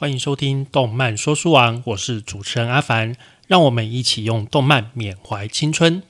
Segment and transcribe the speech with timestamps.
[0.00, 3.16] 欢迎收听《动漫说书王》，我是主持人阿凡，
[3.46, 6.02] 让我们一起用动漫缅怀青春。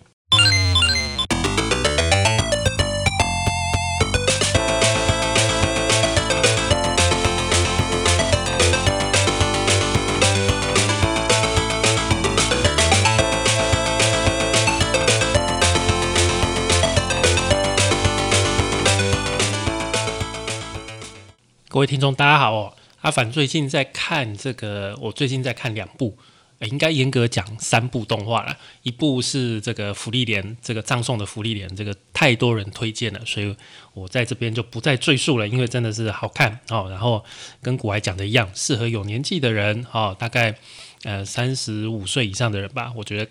[21.69, 22.75] 各位听众，大家好哦！
[23.01, 26.19] 阿凡最近在看这个，我最近在看两部，
[26.61, 28.59] 应该严格讲三部动画了。
[28.83, 33.57] 一部是这个福利连，这个葬送的福利连，这个太多人推荐了，所以
[33.95, 36.89] 我在这边就不再赘述了，因为真的是好看哦。
[36.91, 37.25] 然后
[37.63, 40.55] 跟古来讲的一样，适合有年纪的人哦，大概
[41.05, 43.31] 呃三十五岁以上的人吧，我觉得。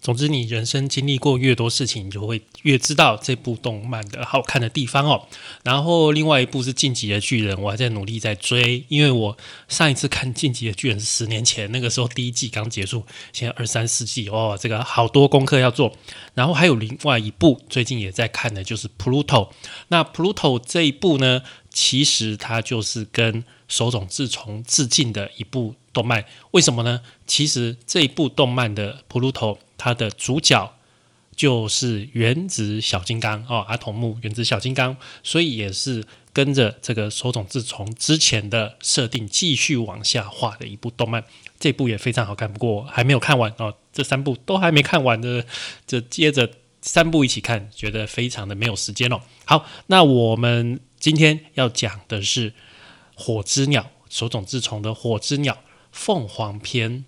[0.00, 5.26] 总之，你人生经历过越多事情，你就会越知道这部动漫的好看的地方哦。
[5.64, 9.36] 然后，另外一部是《晋级的巨人》，我还在努力在追，因为我
[9.68, 15.92] 上一次看《晋级的巨人》是十年前，那个时候第一季刚结束，现在二三四季哦，这个好多功课要做。
[16.34, 19.24] 然后还有另外一部最近也在看的，就是《Pluto》。
[19.88, 26.24] 那《Pluto》这一部呢，其实它就是跟手冢治虫致敬的一部动漫。
[26.52, 27.02] 为什么呢？
[27.26, 29.32] 其实这一部动漫的《Pluto》。
[29.78, 30.74] 它的主角
[31.34, 41.24] 就是原子小金刚哦，阿童木原子小金刚，所以也是跟着这个手冢治虫之前的设定继续往下画的一部动漫。
[41.60, 45.46] 这部也非常好看，不过还没有看完哦，这三部都还没看完的，
[45.86, 46.50] 就接着
[46.82, 49.20] 三部一起看，觉得非常的没有时间哦。
[49.44, 52.52] 好，那我们今天要讲的是
[53.14, 55.58] 火之鸟手冢治虫的火之鸟
[55.92, 57.04] 凤凰篇。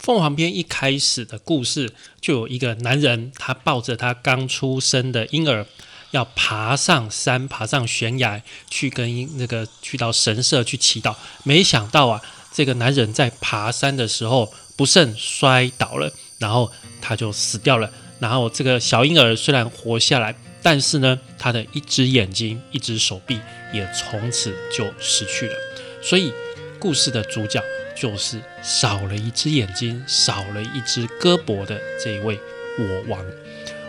[0.00, 5.66] 凤凰篇一开始的故事，就有一个男人，他抱着他刚出生的婴儿，
[6.10, 11.14] 要爬上山，爬上悬崖，去跟那个去到神社去祈祷。
[11.44, 17.92] 没想到啊，这个男人在爬山的时候不慎摔倒了，然后他就死掉了。
[18.20, 23.38] 然后这个小婴儿虽然活下来，但是呢，他的一只眼睛、一只手臂
[23.74, 25.54] 也从此就失去了。
[26.02, 26.32] 所以，
[26.78, 27.62] 故事的主角。
[28.00, 32.40] 就是少了一只眼睛、少了一只胳膊的这一位
[32.78, 33.22] 我王。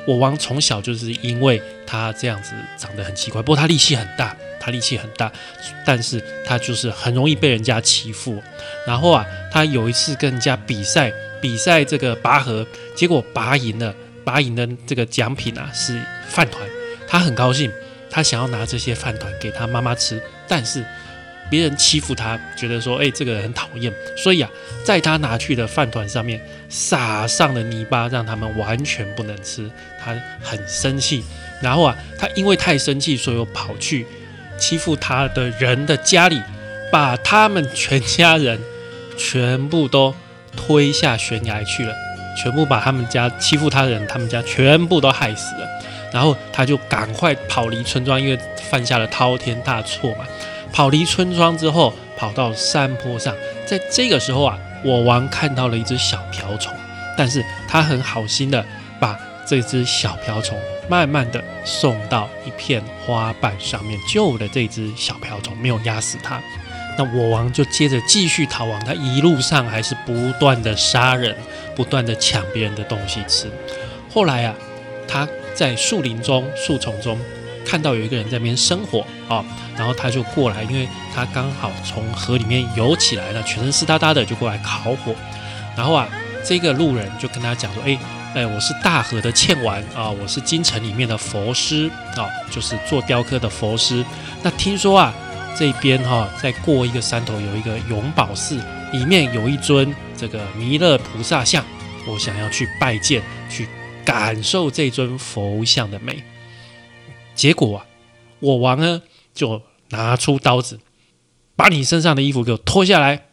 [0.06, 5.32] 我王从小就是因为他这样子长得很奇怪，不过他力气很大，他力气很大，
[5.86, 8.44] 但是他就是很容易被人家欺负。
[8.86, 11.10] 然后啊，他有一次跟人家比赛，
[11.42, 13.96] 比赛这个拔河，结果拔赢了，
[14.26, 16.68] 拔赢的这个奖品啊是饭团，
[17.08, 17.72] 他很高兴，
[18.10, 20.84] 他想要拿这些饭团给他妈妈吃，但是。
[21.52, 24.50] 别人欺负他，觉得说，哎，这个人很讨厌，所以啊，
[24.86, 29.70] 在他拿去的饭团上面撒上了泥巴，让他们完全不能吃。
[30.02, 31.22] 他很生气，
[31.62, 34.08] 然后啊，他因为太生气，所以又跑去
[34.58, 36.42] 欺负他的人的家里，
[36.90, 38.58] 把他们全家人
[39.18, 40.16] 全部都
[40.56, 41.94] 推下悬崖去了，
[42.42, 45.68] 全部把他们家欺负他的人，他们家全部都害死了。
[46.14, 48.38] 然后他就赶快跑离村庄，因为
[48.70, 50.26] 犯下了滔天大错嘛。
[50.74, 56.74] 跑离村庄之后，跑到山坡上，在这个时候啊，我王看到了一只小瓢虫，
[57.18, 58.66] 但是他很好心的
[59.00, 66.42] 把这只小瓢虫慢慢的送到一片花瓣上面，救了这只小瓢虫，没有压死它。
[66.98, 71.36] 那我王就接着继续逃亡，他一路上还是不断的杀人，
[71.76, 73.50] 不断的抢别人的东西吃。
[74.10, 74.56] 后来啊，
[75.08, 77.18] 他在树林中、树丛中。
[77.72, 79.42] 看到有一个人在那边生火啊，
[79.78, 85.16] 然后他就过来，因为他刚好从河里面游起来了，全身湿哒哒的，就过来烤火。
[85.78, 86.06] 然后啊，
[86.44, 87.98] 这个路人就跟他讲说：“哎，
[88.36, 94.04] 哎，我是大河的欠丸啊，我是京城里面的佛师啊，就是做雕刻的佛师。
[94.44, 95.14] 那听说啊，
[95.58, 98.62] 这边哈，在过一个山头有一个永宝寺，
[98.92, 101.64] 里面有一尊这个弥勒菩萨像，
[102.06, 103.66] 我想要去拜见，去
[104.04, 106.22] 感受这尊佛像的美。”
[107.36, 107.88] 结果啊，
[108.40, 109.02] 我王呢
[109.34, 110.80] 就拿出刀子，
[111.56, 113.28] 把你身上的衣服给我脱下来。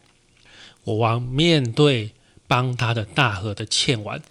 [0.85, 2.13] 我王面对
[2.47, 4.21] 帮他的大河的欠丸，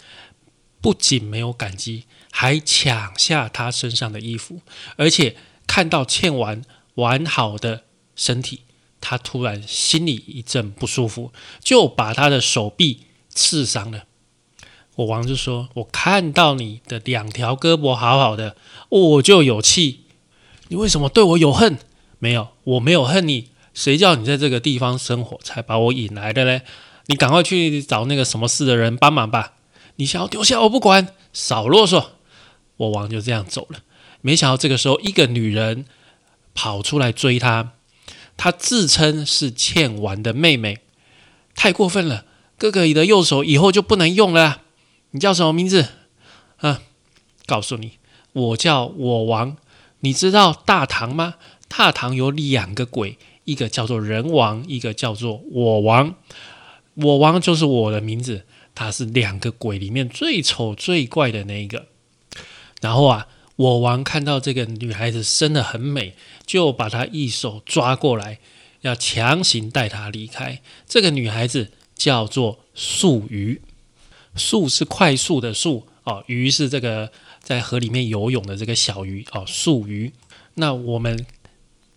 [0.81, 4.61] 不仅没有感激，还抢下他身上的衣服，
[4.97, 6.63] 而且看到欠丸
[6.95, 7.83] 完好的
[8.15, 8.63] 身体，
[8.99, 11.31] 他突然心里一阵不舒服，
[11.61, 14.05] 就把他的手臂刺伤了。
[14.99, 18.57] 我王就说：“我看到你的两条胳膊好好的，
[18.89, 20.01] 我就有气。
[20.67, 21.77] 你为什么对我有恨？
[22.17, 23.47] 没有，我没有恨你。
[23.73, 26.63] 谁叫你在这个地方生活，才把我引来的嘞？
[27.05, 29.53] 你赶快去找那个什么事的人帮忙吧。
[29.95, 32.07] 你想要丢下我不管，少啰嗦。”
[32.75, 33.79] 我王就这样走了。
[34.19, 35.85] 没想到这个时候，一个女人
[36.53, 37.71] 跑出来追他。
[38.35, 40.79] 她自称是倩丸的妹妹，
[41.55, 42.25] 太过分了！
[42.57, 44.63] 哥哥你的右手以后就不能用了。
[45.11, 45.87] 你叫什么名字？
[46.57, 46.81] 啊，
[47.45, 47.93] 告诉你，
[48.33, 49.57] 我叫我王。
[50.01, 51.35] 你知道大唐吗？
[51.67, 56.15] 大唐有两个鬼，一个叫做人王，一个叫做我王。
[56.95, 58.45] 我王就是我的名字，
[58.75, 61.87] 他是两个鬼里面最丑最怪的那一个。
[62.81, 66.15] 然后啊，我王看到这个女孩子生得很美，
[66.45, 68.39] 就把她一手抓过来，
[68.81, 70.61] 要强行带她离开。
[70.87, 73.61] 这个女孩子叫做素鱼，
[74.39, 80.11] 素是快速的素哦，鱼是这个在河里面游泳的这个小鱼哦，素鱼。
[80.55, 81.25] 那我们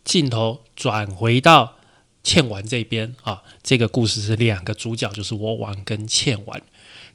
[0.05, 1.77] 镜头转回到
[2.23, 6.61] 倩丸这边啊，这个故事是两个主角，就是我王跟倩丸。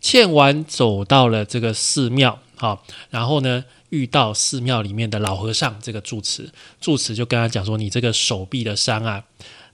[0.01, 2.39] 倩丸走到了这个寺庙。
[2.57, 2.81] 啊，
[3.11, 6.51] 然后呢，遇到寺庙里面的老和尚，这个住持，
[6.81, 9.23] 住持就跟他讲说：“你这个手臂的伤啊，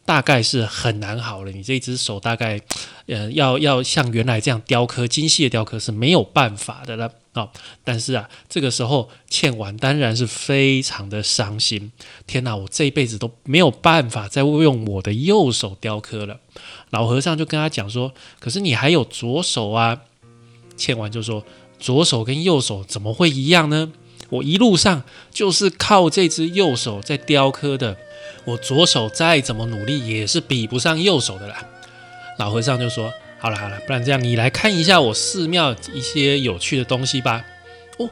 [0.06, 1.52] 大概是很难好了。
[1.52, 2.60] 你这只手大概，
[3.08, 7.50] 呃，要要像原来这样雕刻精细的雕刻是没有办法的了啊。
[7.84, 11.92] 但是啊，这个时候倩完当然是非常的伤心。
[12.28, 16.40] 天哪，我这一辈子都没有办法再用我的右手雕刻了。
[16.90, 20.02] 老和尚就跟他讲说：可是你还有左手啊。
[20.76, 21.44] 倩完就说。
[21.80, 23.92] 左手跟右手怎么会一样呢？
[24.30, 25.04] 我一路上
[25.34, 27.98] 就是靠这只右手在雕刻的，
[28.46, 31.66] 我左手再怎么努力也是比不上右手的啦。
[32.38, 37.46] 老和尚就说：“好了好了，不然这样，你来看一下我寺庙一些有趣的东西吧。”
[38.00, 38.10] 哦，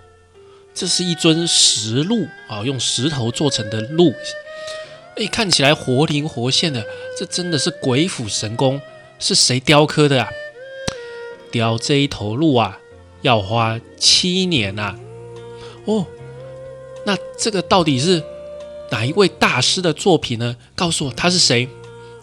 [0.74, 4.14] 这是一尊石鹿啊，用石头做成的鹿，
[5.18, 6.86] 哎，看起来活灵活现的，
[7.18, 8.80] 这真的是鬼斧神工，
[9.20, 10.30] 是谁雕刻的啊？
[11.52, 12.80] 雕这一头鹿啊！
[13.22, 14.96] 要花七年呐！
[15.86, 16.08] 哦，
[17.06, 18.24] 那这个到底是
[18.92, 20.56] 哪一位大师的作品呢？
[20.76, 21.68] 告诉我他是谁。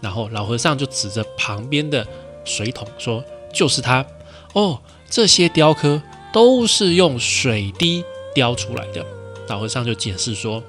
[0.01, 2.07] 然后老和尚就指着旁边的
[2.45, 4.07] 水桶说：“就是他。”
[4.55, 4.81] 哦，
[5.11, 6.01] 这些雕刻
[6.33, 9.05] 都是用水滴雕出来的。
[9.49, 10.63] 老和尚就解释说：“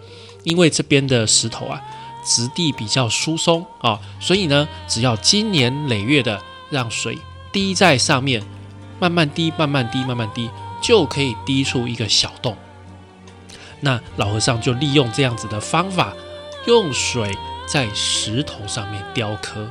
[0.44, 1.80] 因为这边的石头啊，
[2.26, 6.42] 质地比较疏松啊，所以呢，只要经年累月的
[6.72, 7.18] 让水
[7.52, 8.42] 滴在上面。”
[9.02, 10.50] 慢慢滴，慢慢滴，慢慢滴，
[10.82, 12.58] 就可以滴出一个小洞。
[13.82, 16.14] 那老和尚就利用这样子的方法，
[16.66, 17.36] 用水
[17.68, 19.68] 在石头上面雕刻。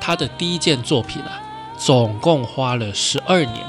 [0.00, 1.40] 他的第一件作品啊，
[1.78, 3.64] 总共花了十二年。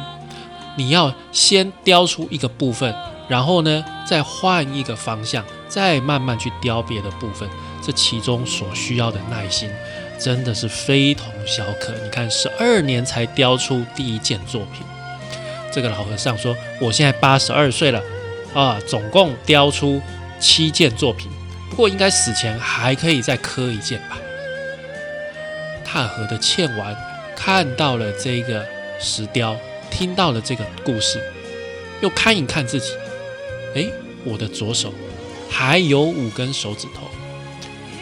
[0.77, 2.93] 你要先雕出一个部分，
[3.27, 7.47] 然后呢，再换一个方向，再慢慢去雕别的部分。
[7.81, 9.69] 这其中所需要的耐心。
[10.17, 11.91] 真的是非同小可。
[12.01, 14.81] 你看，十二年才雕出第一件作品。
[15.73, 18.01] 这个老和尚说：“我现在八十二岁了
[18.55, 20.01] 啊，总共雕出
[20.39, 21.29] 七件作品。
[21.69, 24.17] 不过应该死前还可以再刻一件吧。”
[25.85, 26.97] 踏河的倩丸
[27.35, 28.65] 看到了这个
[28.99, 29.55] 石雕，
[29.91, 31.21] 听到了这个故事，
[32.01, 32.93] 又看一看自己，
[33.75, 33.85] 哎，
[34.23, 34.91] 我的左手
[35.49, 37.07] 还有五根手指头，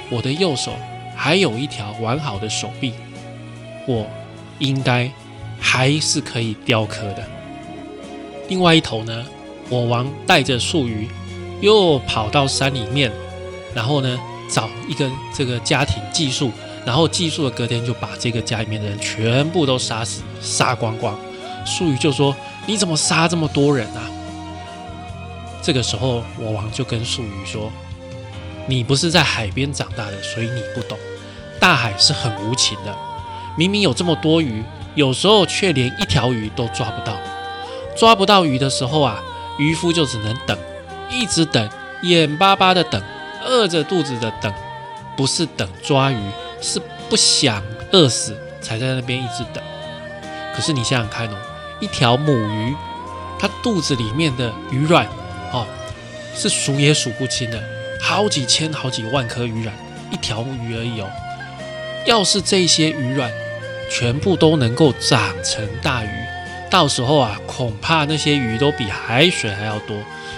[0.09, 0.73] 我的右手。
[1.15, 2.91] 还有一条完好的手臂，
[3.87, 4.05] 我
[4.57, 5.09] 应该
[5.57, 7.23] 还是可以雕刻的。
[8.49, 9.23] 另外一头呢，
[9.73, 11.07] 我王带着素鱼
[11.59, 13.11] 又跑到山里面，
[13.73, 16.51] 然后呢找一个这个家庭寄宿，
[16.85, 21.17] 然后寄宿的隔天就把这个家里面的人全部都杀死，杀光光。
[21.65, 22.35] 素鱼就说
[22.67, 24.07] ：“你怎么杀这么多人啊？”
[25.63, 27.71] 这个时候，我王就跟素鱼说。
[28.67, 30.97] 你不是在海边长大的，所以你不懂。
[31.59, 32.95] 大海是很无情的，
[33.57, 37.17] 明明有这么多鱼，有时候却连一条鱼都抓不到。
[37.95, 39.21] 抓不到鱼的时候啊，
[39.57, 40.57] 渔夫就只能等，
[41.09, 41.69] 一直等，
[42.01, 43.01] 眼巴巴的等，
[43.45, 44.53] 饿着肚子的等，
[45.15, 46.17] 不是等抓鱼，
[46.61, 49.63] 是不想饿死才在那边一直等。
[50.55, 51.35] 可是你想想看哦，
[51.79, 52.75] 一条母鱼，
[53.39, 55.05] 它肚子里面的鱼卵
[55.51, 55.67] 哦，
[56.35, 57.61] 是数也数不清的。
[58.01, 59.75] 好几千、好几万颗鱼卵，
[60.11, 61.09] 一条鱼而已哦。
[62.05, 63.31] 要是这些鱼卵
[63.89, 66.09] 全部都能够长成大鱼，
[66.73, 69.95] 到时候啊，恐怕那些鱼都比海水还要多。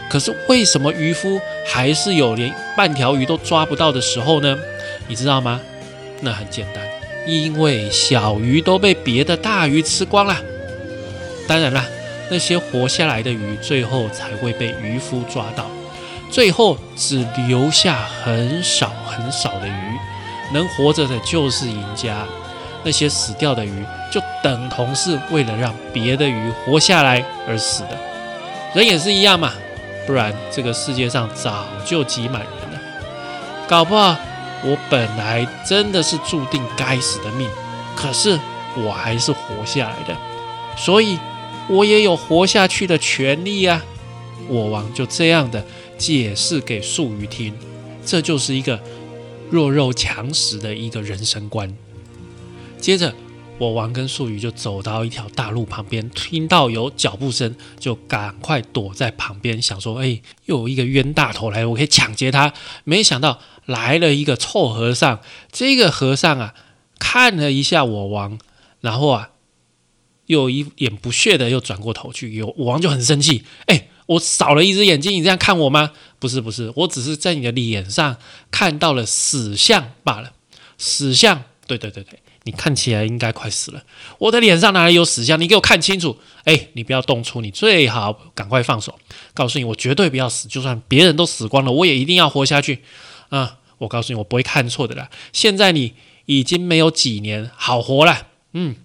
[0.10, 4.58] 可是为什么渔夫还是有连半条鱼都抓不到的时候呢？
[5.08, 5.62] 你知道吗？
[6.20, 6.84] 那很简单，
[7.25, 10.36] 因为小鱼都被别的大鱼吃光了。
[11.48, 11.86] 当然啦，
[12.30, 15.65] 那些活下来的鱼最后才会被渔夫抓到。
[16.30, 19.98] 最后只留下很少很少的鱼，
[20.54, 22.25] 能活着的就是赢家，
[22.86, 27.98] 那些死掉的鱼就等同是为了让别的鱼活下来而死的。
[28.75, 29.51] 人也是一样嘛，
[30.06, 32.80] 不然这个世界上早就挤满人了。
[33.68, 34.15] 搞不好
[34.63, 37.50] 我本来真的是注定该死的命，
[37.96, 38.39] 可是
[38.77, 40.15] 我还是活下来的，
[40.77, 41.18] 所以
[41.68, 43.84] 我也有活下去的权利啊！
[44.48, 45.65] 我王就这样的
[45.98, 47.54] 解释给素鱼听，
[48.06, 48.80] 这就是一个
[49.50, 51.75] 弱肉强食的一个人生观。
[52.86, 53.12] 接着。
[53.58, 62.54] 我王跟素瑜就走到一条大路旁边，听到有脚步声，就赶快躲在旁边，想说：“哎，又有一个冤大头来了，我可以抢劫他。”
[62.86, 65.22] 没想到来了一个臭和尚。
[65.51, 66.54] 这个和尚啊，
[67.00, 68.38] 看了一下我王，
[68.82, 69.30] 然后啊，
[70.27, 72.36] 又一脸不屑的又转过头去。
[72.36, 75.94] 有我王就很生气：“哎，我少了一只眼睛，你这样看我吗？
[76.20, 78.18] 不是，不是，我只是在你的脸上
[78.51, 80.34] 看到了死相罢了。
[80.77, 83.83] 死相，对对对对。”你看起来应该快死了，
[84.19, 85.41] 我的脸上哪里有死相？
[85.41, 86.17] 你给我看清楚！
[86.43, 88.99] 哎，你不要动粗，你最好赶快放手。
[89.33, 92.83] 告诉你，我绝对不要死，就算别人都死光了，我也一定要活下去。
[93.29, 95.09] 啊，我告诉你，我不会看错的啦。
[95.33, 95.95] 现在你
[96.27, 98.75] 已经没有几年好活了，嗯。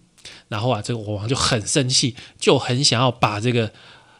[0.48, 3.70] 然后啊，这个国王就很生气，就很想要把这个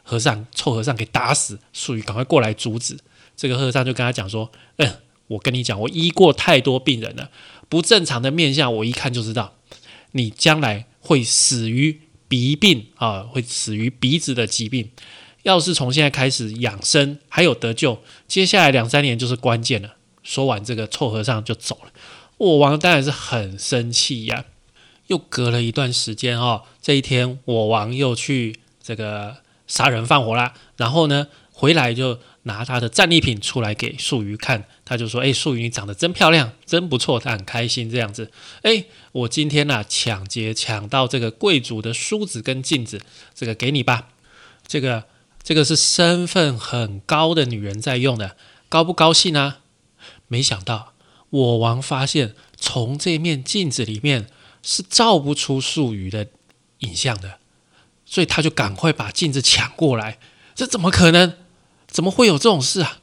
[0.03, 1.59] 和尚臭和尚给打死。
[1.73, 2.99] 术语赶快过来阻止。
[3.37, 7.31] 这个和尚就跟他讲说：“嗯，我跟你讲，我医过太多病人了。”
[7.71, 9.55] 不正常的面相，我一看就知道，
[10.13, 14.91] 你将来会死于鼻病啊，会死于鼻子的疾病。
[15.45, 19.95] 要是从现在开始养生，还有得救，接下来两三年就是关键了。
[20.23, 21.93] 说完，这个臭和尚就走了。
[22.39, 24.45] 我王当然是很生气呀。
[25.07, 29.37] 又隔了一段时间哦，这一天我王又去这个
[29.67, 32.19] 杀人放火啦，然后呢，回来就。
[32.45, 38.31] 拿他的战利品出来给素瑜看，他就说：“哎，素瑜你长得真漂亮，真不错。”他很开心这样子。
[38.63, 43.01] 哎，我今天呢抢劫抢到这个贵族的梳子跟镜子，
[43.35, 44.09] 这个给你吧。
[44.67, 45.05] 这个
[45.43, 48.37] 这个是身份很高的女人在用的，
[48.69, 49.59] 高不高兴啊？
[50.29, 50.95] 没想到
[51.29, 54.29] 我王发现从这面镜子里面
[54.63, 56.29] 是照不出素瑜的
[56.79, 57.39] 影像的，
[58.07, 60.19] 所以他就赶快把镜子抢过来。
[60.55, 61.37] 这怎么可能？
[61.91, 63.01] 怎么会有这种事啊？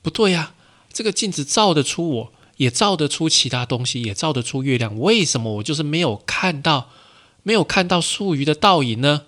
[0.00, 0.54] 不对呀，
[0.92, 4.98] 这个镜子照得出，我也照得出其他东西，也照得出月亮。
[4.98, 6.90] 为什么我就是没有看到，
[7.42, 9.22] 没有看到素鱼的倒影呢？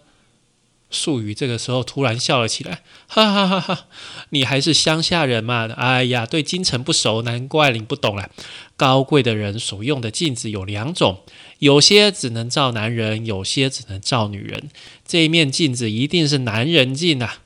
[0.93, 3.87] 素鱼这个时候突然笑了起来，哈哈哈哈！
[4.31, 5.69] 你还是乡下人嘛？
[5.77, 8.29] 哎呀，对京城不熟，难怪你不懂了。
[8.77, 11.21] 高贵的人所用的镜子有两种，
[11.61, 14.69] 有些只能照男人，有些只能照女人。
[15.07, 17.39] 这一面镜子一定是男人镜啊！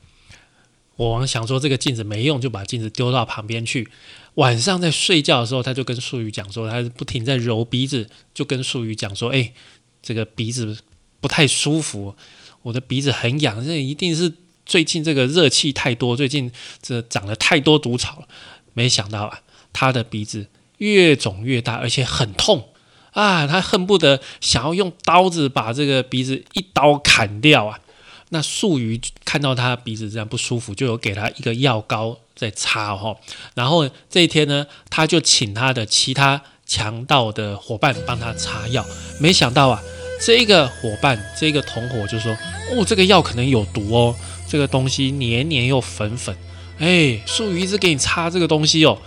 [0.95, 3.89] 我王想说这个镜子没用，就把镜子丢到旁边去。
[4.35, 9.53] 晚上在睡觉的时候，他就跟素雨讲说，他不停在揉鼻子，就跟素雨讲说：“哎，
[10.01, 10.77] 这个鼻子
[11.19, 12.15] 不太舒服，
[12.63, 14.33] 我的鼻子很痒，这一定是
[14.65, 18.27] 最近这个热气太多，最近这长了太多毒草了。”
[18.73, 20.47] 没想到啊，他的鼻子
[20.79, 22.69] 越肿越大，而且很痛
[23.11, 23.47] 啊！
[23.47, 27.79] 他恨不得想要用刀子把这个鼻子一刀砍掉啊！
[28.35, 33.15] 那素鱼看到他鼻子这样不舒服，就有给他一个药膏在擦哈。
[33.53, 38.85] 然后这一天呢，他就请他的其他强盗的伙伴帮他擦药。
[39.21, 39.81] 没想到啊，
[40.19, 42.33] 这个伙伴这个同伙就说
[42.75, 44.13] ：“哦，这个药可能有毒哦，
[44.49, 46.35] 这个东西黏黏又粉粉。
[46.79, 48.99] 哎，素鱼一直给你擦这个东西哦，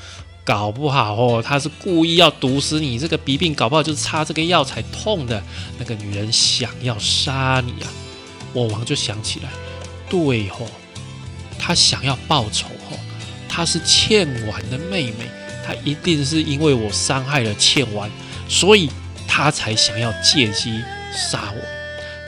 [0.42, 2.98] 搞不好哦，他是故意要毒死你。
[2.98, 5.42] 这个鼻病搞不好就是擦这个药才痛的。
[5.78, 7.92] 那个女人想要杀你啊！”
[8.52, 9.48] 我王就想起来，
[10.08, 10.66] 对吼，
[11.58, 12.96] 他想要报仇吼，
[13.48, 15.28] 他是倩婉的妹妹，
[15.66, 18.10] 他一定是因为我伤害了倩婉，
[18.48, 18.90] 所以
[19.26, 21.60] 他才想要借机杀我。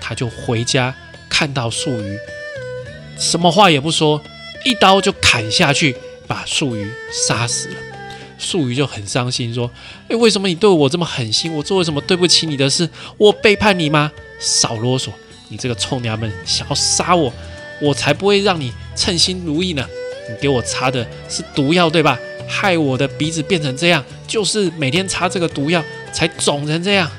[0.00, 0.94] 他就回家
[1.28, 2.18] 看到素鱼，
[3.18, 4.22] 什么话也不说，
[4.64, 5.96] 一刀就砍下去，
[6.26, 7.76] 把素鱼杀死了。
[8.38, 9.70] 素鱼就很伤心，说
[10.08, 11.52] ：“哎，为什么你对我这么狠心？
[11.52, 12.88] 我做了什么对不起你的事？
[13.18, 14.10] 我背叛你吗？
[14.38, 15.10] 少啰嗦。”
[15.50, 17.30] 你这个臭娘们想要杀我，
[17.82, 19.84] 我才不会让你称心如意呢！
[20.28, 22.18] 你给我擦的是毒药对吧？
[22.48, 27.10] 害我的鼻子变成这样，就是每天擦这个毒药才肿成这样，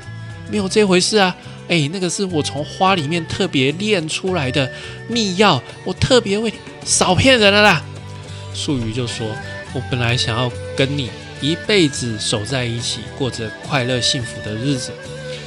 [0.50, 1.36] 没有这回事啊！
[1.68, 4.70] 哎，那个是我从花里面特别炼出来的
[5.08, 6.52] 秘药，我特别会
[6.84, 7.82] 少骗人了啦。
[8.54, 9.26] 素语就说
[9.72, 11.08] ：“我本来想要跟你
[11.40, 14.90] 一辈子守在一起，过着快乐幸福的日子。”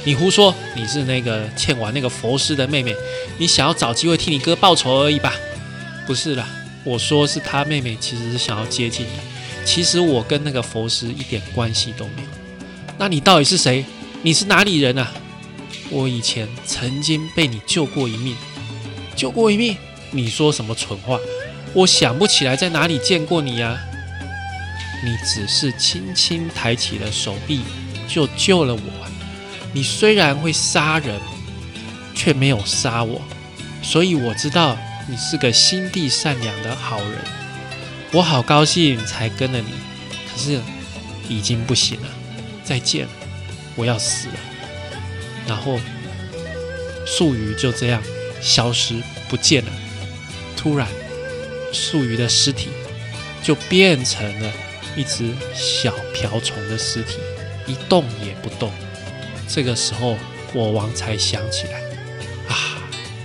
[0.06, 0.54] 你胡说！
[0.76, 2.94] 你是那个欠完那个佛师的妹妹，
[3.38, 5.32] 你想要找机会替你哥报仇而已吧？
[6.06, 6.48] 不是啦，
[6.84, 9.10] 我说是他妹妹，其实是想要接近你。
[9.64, 12.28] 其实我跟那个佛师一点关系都没有。
[12.96, 13.84] 那你到底是谁？
[14.22, 15.12] 你是哪里人啊？
[15.90, 18.36] 我以前曾经被你救过一命，
[19.16, 19.76] 救过一命？
[20.12, 21.18] 你说什么蠢话？
[21.72, 23.76] 我想不起来在哪里见过你呀。
[25.04, 27.62] 你只是轻轻抬起了手臂，
[28.06, 29.05] 就救了我。
[29.76, 31.20] 你虽然会杀人，
[32.14, 33.20] 却没有杀我，
[33.82, 34.74] 所以我知道
[35.06, 37.18] 你是个心地善良的好人。
[38.10, 39.66] 我好高兴才跟了你，
[40.32, 40.58] 可是
[41.28, 42.08] 已经不行了。
[42.64, 43.06] 再见，
[43.74, 44.34] 我要死了。
[45.46, 45.78] 然后
[47.06, 48.02] 素鱼就这样
[48.40, 48.94] 消失
[49.28, 49.70] 不见了。
[50.56, 50.88] 突然，
[51.70, 52.70] 素鱼的尸体
[53.42, 54.50] 就变成了
[54.96, 57.18] 一只小瓢虫的尸体，
[57.66, 58.72] 一动也不动。
[59.48, 60.16] 这个时候，
[60.52, 61.80] 我王才想起来，
[62.48, 62.82] 啊，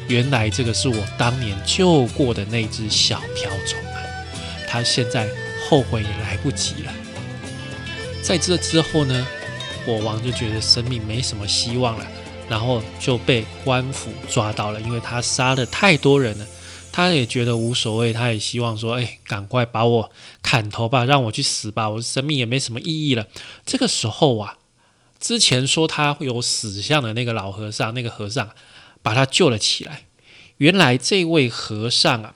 [0.08, 4.02] 原来这个是我当年救过的那只小瓢虫啊！
[4.68, 5.28] 他现在
[5.68, 6.94] 后悔也来不及了。
[8.22, 9.28] 在这之后呢，
[9.86, 12.06] 我王就觉得生命没什么希望了，
[12.48, 16.46] 然后就被官府抓到了，因为他杀了太多人了。
[16.94, 20.12] 他也觉得无所谓，他也希望说：“哎，赶快把我
[20.44, 23.28] 砍头吧，让我去死吧，我生命也没什么意义了。”
[23.66, 24.58] 这个时候啊，
[25.22, 28.50] 之前说他会有死相的那个老和尚，那个和尚
[29.02, 30.06] 把他救了起来。
[30.58, 32.36] 原来这位和尚啊，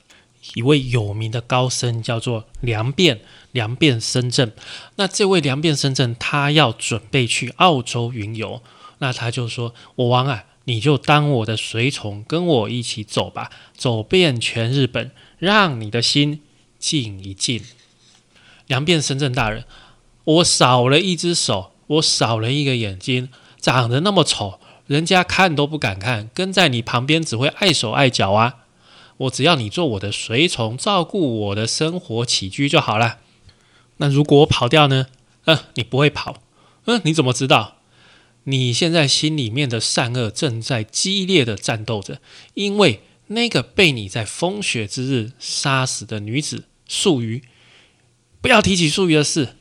[0.53, 3.19] 一位有名的高僧，叫做梁变，
[3.51, 4.53] 梁变深圳。
[4.95, 8.61] 那这位梁变深圳，他要准备去澳洲云游，
[8.99, 16.41] 那他就说：“我王啊。”你就当我的随从，跟我一起走吧，走遍全日本，让你的心
[16.79, 17.61] 静一静。
[18.65, 19.63] 梁变深圳大人，
[20.23, 28.55] 我少了一只手，我少了一个眼睛，长得那么丑，人家看都不敢看，跟在你旁边只会碍手碍脚啊！
[29.17, 33.19] 我只要你做我的随从，照顾我的生活起居就好了。
[33.97, 35.07] 那如果我跑掉呢？
[35.45, 36.41] 嗯，你不会跑。
[36.85, 37.77] 嗯，你怎么知道？
[38.43, 42.19] 你现在心里面的善恶正在激烈的战斗着，
[42.55, 47.43] 因为那个被你在风雪之日杀死的女子素鱼，
[48.41, 49.55] 不要提起素鱼的事。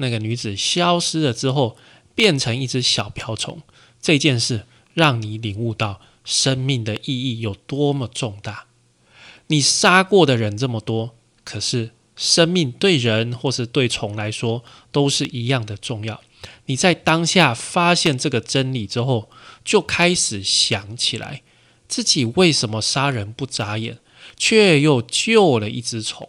[0.00, 1.76] 那个女子消失了之后，
[2.14, 3.62] 变成一只小瓢虫，
[4.00, 8.66] 这件事让你领悟到生命的意义有多么重大。
[9.46, 16.20] 你杀过的人这么多，可是生命对人或是对虫来说都是一样的重要。
[16.66, 19.28] 你在当下发现这个真理之后，
[19.64, 21.42] 就开始想起来
[21.88, 23.98] 自己为什么杀人不眨眼，
[24.36, 26.28] 却又救了一只虫。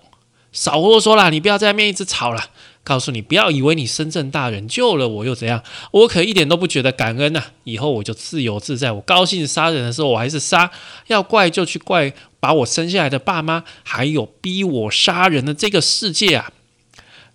[0.52, 2.50] 少啰嗦啦，你不要在那边一直吵了。
[2.84, 7.44] 告诉你，不要以为你深圳大人救了我又怎样，我可一点都不觉得感恩呐。
[7.64, 10.72] 以后我就自由自在，我高兴杀人的时候我还是杀，
[11.08, 16.52] 要怪就去怪把我生下来的爸妈，还有逼我杀人的这个世界啊。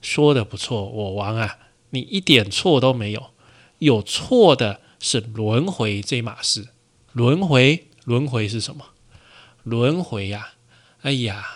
[0.02, 1.58] 说的不错，我王啊。
[1.90, 3.30] 你一点错都没有，
[3.78, 6.68] 有错的是轮回这码事。
[7.12, 8.86] 轮回，轮回是什么？
[9.62, 10.48] 轮回呀，
[11.02, 11.46] 哎呀，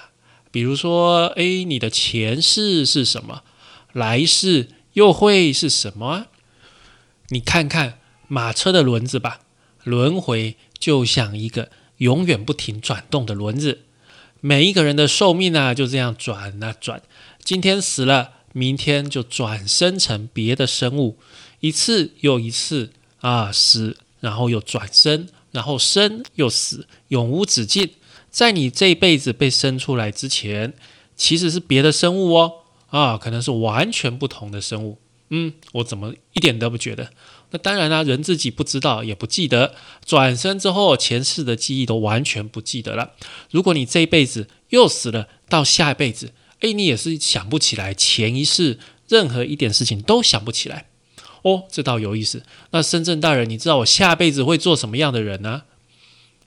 [0.51, 3.43] 比如说，哎，你的前世是什么？
[3.93, 6.27] 来世又会是什么？
[7.29, 7.99] 你看看
[8.29, 9.41] 马车的轮子吧，
[9.85, 13.81] 轮回就像一个永远不停转动的轮子。
[14.41, 17.03] 每一个人的寿命啊，就这样转啊转，
[17.43, 18.33] 今天死了。
[18.53, 21.17] 明天就转生成别的生物，
[21.61, 27.91] 一次又一次啊死，然后又转生，然后生又死，永无止境。
[28.29, 30.75] 在你这辈子被生出来之前，
[31.15, 32.60] 其实是别的生物哦，
[32.91, 34.99] 啊，可能是完全不同的生物。
[35.31, 37.11] 嗯，我怎么一点都不觉得？
[37.51, 39.75] 那当然啦，人自己不知道，也不记得，
[40.05, 43.13] 转生之后前世的记忆都完全不记得了。
[43.51, 46.33] 如果你这一辈子又死了，到下一辈子。
[46.61, 50.89] 哎，你也是想不起来前一世任何一点事情都想不起来
[51.43, 52.45] 哦，这倒有意思。
[52.73, 55.63] 那深圳大人，你知道我下辈子会做什么样的人呢？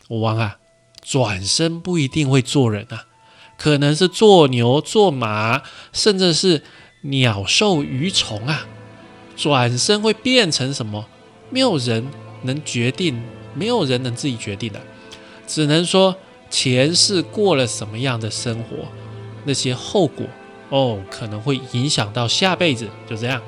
[0.10, 0.60] 我王啊，
[1.02, 3.08] 转身不一定会做人啊，
[3.58, 5.62] 可能是做牛、做马，
[5.92, 6.64] 甚至是
[7.02, 8.68] 鸟兽鱼虫啊。
[9.36, 11.06] 转身会变成什么？
[11.50, 12.08] 没有人
[12.44, 13.22] 能决定，
[13.54, 14.80] 没有人能自己决定的，
[15.48, 16.16] 只能说
[16.50, 18.88] 前世过了什么样的生活。
[19.46, 20.26] 那些后果
[20.70, 23.42] 哦，可能会影响到下辈子，就这样，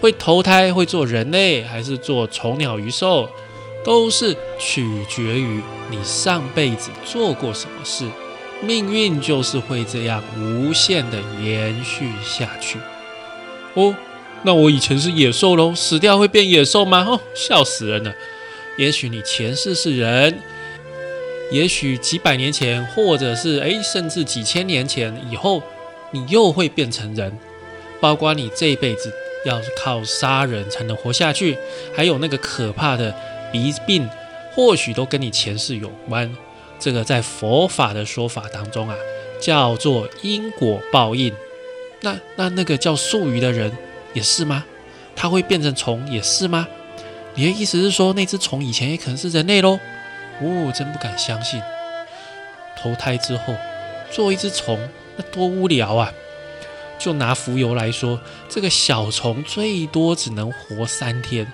[0.00, 3.28] 会投胎会做人类，还是做虫鸟鱼兽，
[3.84, 8.06] 都是取决于你上辈子做过什么事。
[8.60, 12.78] 命运就是会这样无限的延续下去。
[13.74, 13.94] 哦，
[14.42, 17.06] 那我以前是野兽喽，死掉会变野兽吗？
[17.08, 18.12] 哦，笑死人了。
[18.76, 20.38] 也许你前世是人。
[21.50, 25.62] 也许几百年前，或者是诶，甚至几千年前以后，
[26.10, 27.38] 你又会变成人。
[28.00, 29.10] 包括你这一辈子
[29.46, 31.56] 要靠杀人才能活下去，
[31.96, 33.14] 还有那个可怕的
[33.50, 34.06] 鼻病，
[34.52, 36.36] 或许都跟你前世有关。
[36.78, 38.96] 这个在佛法的说法当中啊，
[39.40, 41.32] 叫做因果报应。
[42.00, 43.76] 那那那个叫术语的人
[44.12, 44.64] 也是吗？
[45.16, 46.68] 他会变成虫也是吗？
[47.34, 49.78] 你的意思是说，那只虫以前也可能是人类喽？
[50.40, 51.60] 哦，真不敢相信，
[52.80, 53.54] 投胎之后
[54.10, 54.78] 做一只虫，
[55.16, 56.12] 那多无聊啊！
[56.98, 61.46] 就拿蜉蝣来说，这个小虫最多只能活三天，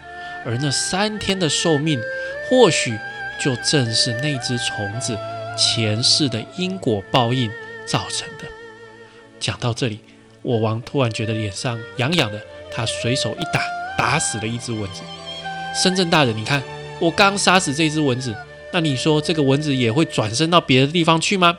[0.44, 2.00] 而那三天的寿命，
[2.48, 2.98] 或许
[3.40, 5.18] 就正是那只虫子
[5.56, 7.50] 前世的因果报应
[7.86, 8.44] 造成的。
[9.40, 10.00] 讲到这里，
[10.42, 12.40] 我王突然觉得脸上痒痒的，
[12.72, 13.60] 他随手一打，
[13.98, 15.02] 打死了一只蚊子。
[15.74, 16.62] 深圳大人，你看，
[17.00, 18.34] 我刚杀死这只蚊子，
[18.72, 21.58] 那你说这个蚊子也会转身到别的地方去吗？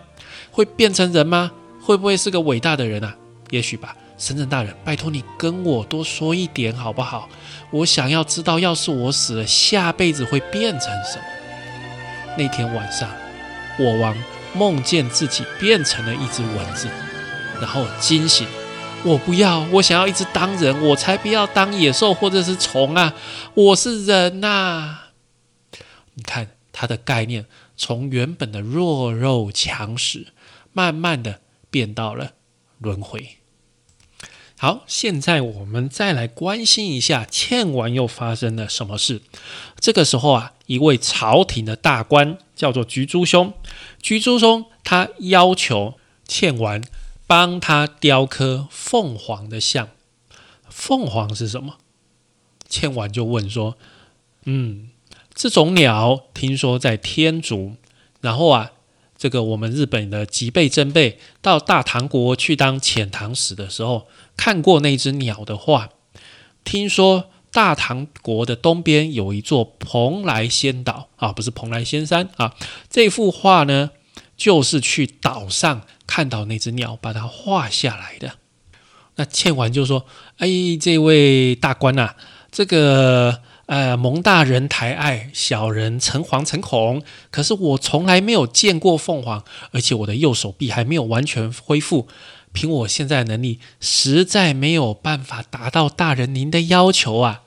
[0.51, 1.51] 会变成人吗？
[1.81, 3.15] 会不会是个伟大的人啊？
[3.51, 7.29] 也许吧，深圳大人，拜托你跟我多说一点好不好？
[7.71, 11.25] 我想要知道，要是我死了，下辈子会变成什么？
[12.37, 13.09] 那天晚上，
[13.79, 14.15] 我王
[14.53, 16.87] 梦见自己变成了一只蚊子，
[17.61, 18.47] 然后惊醒。
[19.03, 23.13] 我不要，我想要一直当人，我才不要当野兽或者是虫啊！
[23.53, 24.97] 我是人呐！
[26.15, 27.45] 你看他的概念，
[27.77, 30.27] 从原本的弱肉强食，
[30.73, 32.31] 慢慢的变到了。
[32.79, 33.37] 轮回。
[34.57, 39.21] 好，现在我们再来关心一下倩丸又发生了什么事。
[39.79, 43.53] 这个时候啊，一位朝廷的大官叫做菊珠兄，
[44.01, 45.95] 菊珠兄他要求
[46.27, 46.81] 倩完
[47.27, 49.89] 帮他雕刻凤凰的像。
[50.69, 51.77] 凤凰是什么？
[52.67, 53.77] 倩完就问说
[54.45, 54.89] ：“嗯，
[55.33, 57.75] 这种鸟听说在天竺，
[58.21, 58.71] 然后啊。”
[59.17, 65.89] 这个我们日本的吉备真备到大唐国去当遣唐使的时候，看过那只鸟的画。
[66.65, 72.53] 听说大唐国的东边有一座蓬莱仙岛啊，不是蓬莱仙山啊。
[72.89, 73.91] 这幅画呢，
[74.35, 78.33] 就是去岛上看到那只鸟，把它画下来的。
[79.15, 80.05] 那倩丸就说
[80.39, 80.49] ：“哎，
[80.81, 82.15] 这位大官呐，
[82.51, 87.01] 这个。”呃，蒙大人抬爱，小人诚惶诚恐。
[87.31, 92.07] 可是我从来没有见过凤凰，而且我的右手臂还没有完全恢复。
[92.53, 97.44] 凭我现在能力，实在没有办法达到大人您的要求啊！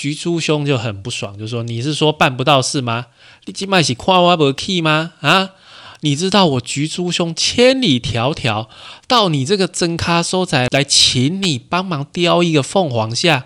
[0.00, 3.08] 菊珠兄就很不爽，就说：“你是说办不到是吗？
[3.44, 5.12] 你今麦是夸我不 key 吗？
[5.20, 5.50] 啊？
[6.00, 8.66] 你知道我菊珠兄千里迢迢
[9.06, 13.42] 到你这个真咖收仔来，请你帮忙雕一个凤凰像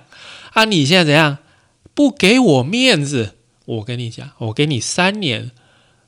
[0.52, 0.64] 啊？
[0.64, 1.38] 你现在怎样？”
[1.92, 5.50] 不给我面子，我跟你讲，我给你三年，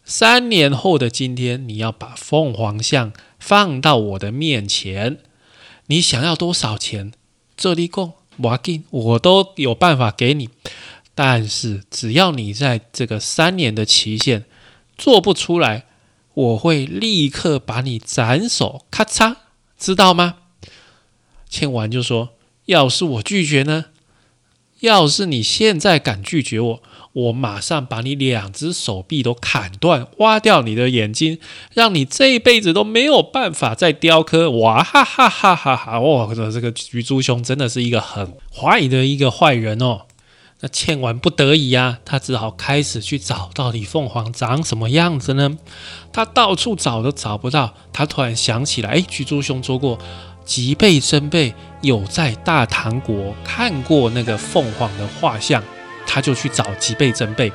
[0.04, 5.18] 三年后的今天，你要把凤凰像放到我的面前。
[5.87, 7.11] 你想要多少钱？
[7.56, 10.49] 这里供，我给，我都有办法给你。
[11.14, 14.44] 但是只要你在这个三年的期限
[14.99, 15.87] 做不出来，
[16.35, 19.37] 我会立刻把你斩首，咔嚓，
[19.79, 20.37] 知道吗？
[21.49, 22.35] 签完就说，
[22.66, 23.87] 要是我拒绝呢？
[24.81, 26.83] 要是你现在敢拒绝我，
[27.16, 31.38] 我马上把你两只手臂都砍断，挖掉你的眼睛，
[31.72, 34.50] 让你这一辈子都没有办法再雕刻。
[34.50, 35.98] 哇哈哈哈哈哈！
[35.98, 40.02] 哇，这个菊珠兄真的是一个很坏的一个坏人哦。
[40.61, 45.57] 那倩丸不得已呀，他只好开始去找到底凤凰长什么样子呢？
[46.12, 49.98] 他到处找都找不到，他突然想起来，哎，菊珠兄说过。
[50.44, 55.61] 吉备真备有在大唐国看过那个凤凰的画像，
[56.07, 57.53] 他就去找吉备真备。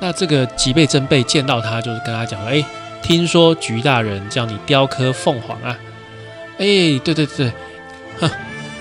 [0.00, 2.64] 那这个吉备真备见到他，就是跟他讲：“哎，
[3.02, 5.76] 听说菊大人叫你雕刻凤凰啊？”
[6.58, 7.52] 哎，对对对，
[8.20, 8.30] 哼，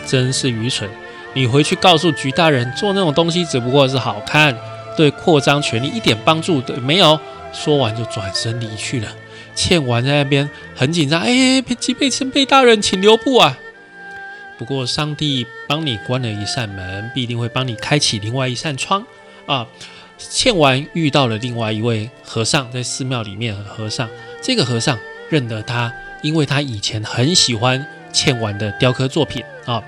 [0.05, 0.89] 真是愚蠢！
[1.33, 4.55] 你回去告诉菊大人，做那种东西只不过是好看，
[4.95, 7.19] 对扩张权力一点帮助都没有。
[7.53, 9.07] 说完就转身离去了。
[9.55, 13.57] 倩完在那边很紧张，哎，吉备真备大人，请留步啊！
[14.57, 19.05] 不过上帝帮你关了一扇门，必定会帮你开启另外一扇窗
[19.45, 19.67] 啊！
[20.17, 24.09] 倩丸遇到了另外一位和尚，在寺庙里面和尚，
[24.41, 24.97] 这个和尚
[25.29, 25.93] 认得他，
[26.23, 29.83] 因为他以前很喜欢倩丸的雕刻作品啊。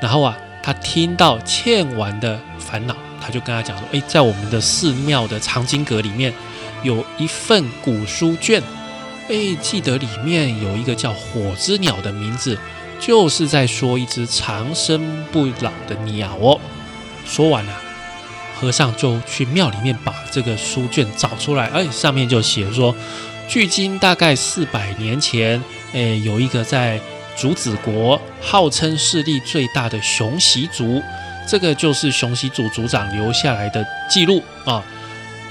[0.00, 6.34] 然后啊，他听到倩丸的烦恼，他就跟他讲说：“哎，在我们的寺庙的藏经阁里面
[6.82, 8.60] 有一份古书卷。”
[9.30, 12.58] 哎，记得里面有一个叫火之鸟的名字，
[13.04, 16.60] 就是在说一只长生不老的鸟哦。
[17.26, 17.72] 说完了，
[18.54, 22.94] 和尚就去庙里面把这个书卷找出来，哎，上面就写说，
[23.48, 25.60] 距今大概四百年前，
[25.92, 27.00] 哎，有一个在
[27.36, 31.02] 竹子国号称势力最大的熊习族，
[31.48, 34.82] 这个就是熊习族族长留下来的记录啊。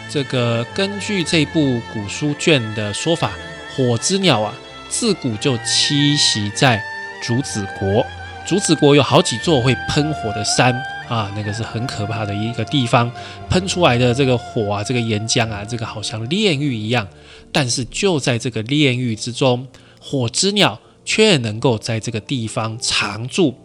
[0.09, 3.31] 这个根据这部古书卷的说法。
[3.73, 4.53] 火之鸟啊，
[4.89, 6.77] 自古就栖息在
[7.21, 8.05] 竹子国。
[8.45, 10.73] 竹子国有好几座会喷火的山
[11.07, 13.09] 啊，那个是很可怕的一个地方，
[13.49, 17.07] 喷出来的这个火啊，这个岩浆啊，这个好像炼狱一样。
[17.51, 19.67] 但是就在这个炼狱之中，
[20.01, 23.55] 火之鸟却能够在这个地方常住。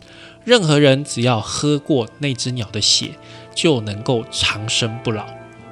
[0.44, 3.10] 任何人只要喝过那只鸟的血，
[3.54, 5.24] 就能够长生不老。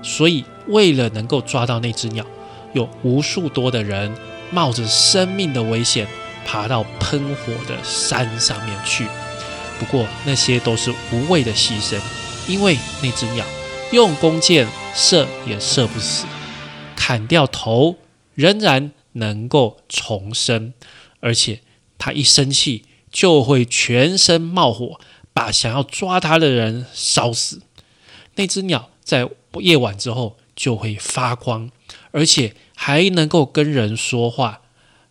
[0.03, 2.25] 所以，为了能够抓到那只鸟，
[2.73, 4.13] 有无数多的人
[4.51, 6.07] 冒着生命的危险，
[6.45, 9.07] 爬到喷火的山上面去。
[9.79, 12.01] 不过，那些都是无谓的牺牲，
[12.47, 13.45] 因为那只鸟
[13.93, 16.27] 用弓箭射也射不死，
[16.95, 17.97] 砍掉头
[18.35, 20.75] 仍然能够重生，
[21.21, 21.61] 而且
[21.99, 22.85] 它一生气。
[23.15, 24.99] 就会全身冒火，
[25.33, 27.63] 把想要抓它的人烧死。
[28.35, 29.31] 那只鸟在
[29.61, 31.71] 夜晚之后就会发光，
[32.11, 34.63] 而且还能够跟人说话，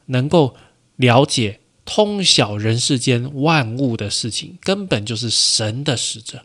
[0.08, 0.58] 能够
[0.96, 6.44] 了解、通晓人世间万物的事情，根本就是神的使者。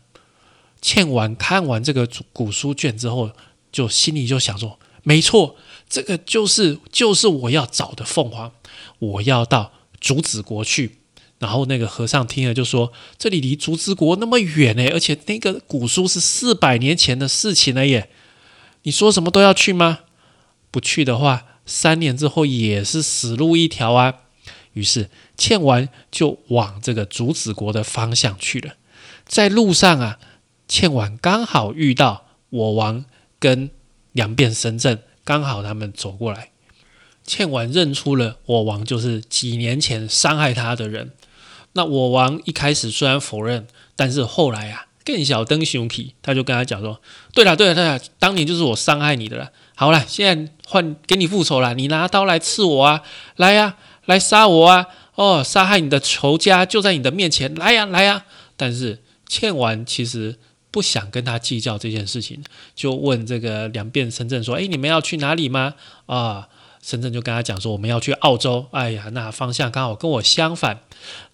[0.80, 3.32] 倩婉看完这个古书卷之后，
[3.72, 5.56] 就心里就想说：没错，
[5.88, 8.52] 这个就是就是我要找的凤凰，
[8.98, 10.98] 我要到竹子国去。
[11.38, 18.11] 然后那个和尚听了就说：“这里离竹子国那么远呢，而且那个古书是四百年前的事情了耶，
[18.82, 20.00] 你说什么都要去吗？
[20.72, 24.14] 不去的话，三年之后也是死路一条啊。”
[24.78, 28.74] 于是倩完就往这个竹子国的方向去了。
[29.26, 30.18] 在路上啊，
[30.68, 33.04] 倩完刚好遇到我王
[33.40, 33.70] 跟
[34.12, 36.50] 两变神阵，刚好他们走过来，
[37.24, 41.12] 倩完认出了我王就是几年前伤害他的人。
[41.72, 47.00] 那我王一开始虽然否认，但是后来啊，更小登熊皮，他就跟他讲说
[47.34, 49.50] ：“对了，对了，对了，当年就是我伤害你的了。
[49.76, 53.02] 好了，现在换给你复仇了，你拿刀来刺我啊，
[53.36, 53.76] 来呀，
[54.08, 54.86] 来杀我啊！
[55.14, 58.24] 哦，杀害你的仇家就在你的面前，来呀，来呀！
[58.56, 60.36] 但是倩丸其实
[60.70, 62.42] 不想跟他计较这件事情，
[62.74, 65.74] 就问这个两遍深圳说：‘哎，你们要去哪里吗？’
[66.06, 66.48] 啊。”
[66.80, 68.64] 深圳就跟他讲说，我们要去澳洲。
[68.70, 70.80] 哎呀，那方向刚好跟我相反。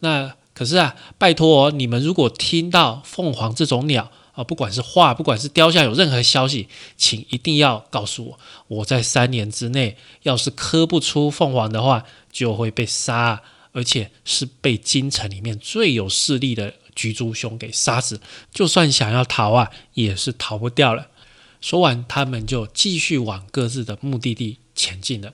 [0.00, 8.38] 那可是啊，拜托你们，如果听到凤凰这种鸟啊，不管是画，不管是雕像，有任何消息，请一定要告诉我。
[8.68, 13.42] 我在三年之内，要是刻不出凤凰的话，就会被杀，
[13.73, 18.20] 而且是被京城里面最有势力的橘猪兄给杀死。
[18.53, 21.09] 就算想要逃啊，也是逃不掉了。
[21.61, 24.59] 说完，他们就继续往各自的目的地。
[24.77, 25.33] 前进了，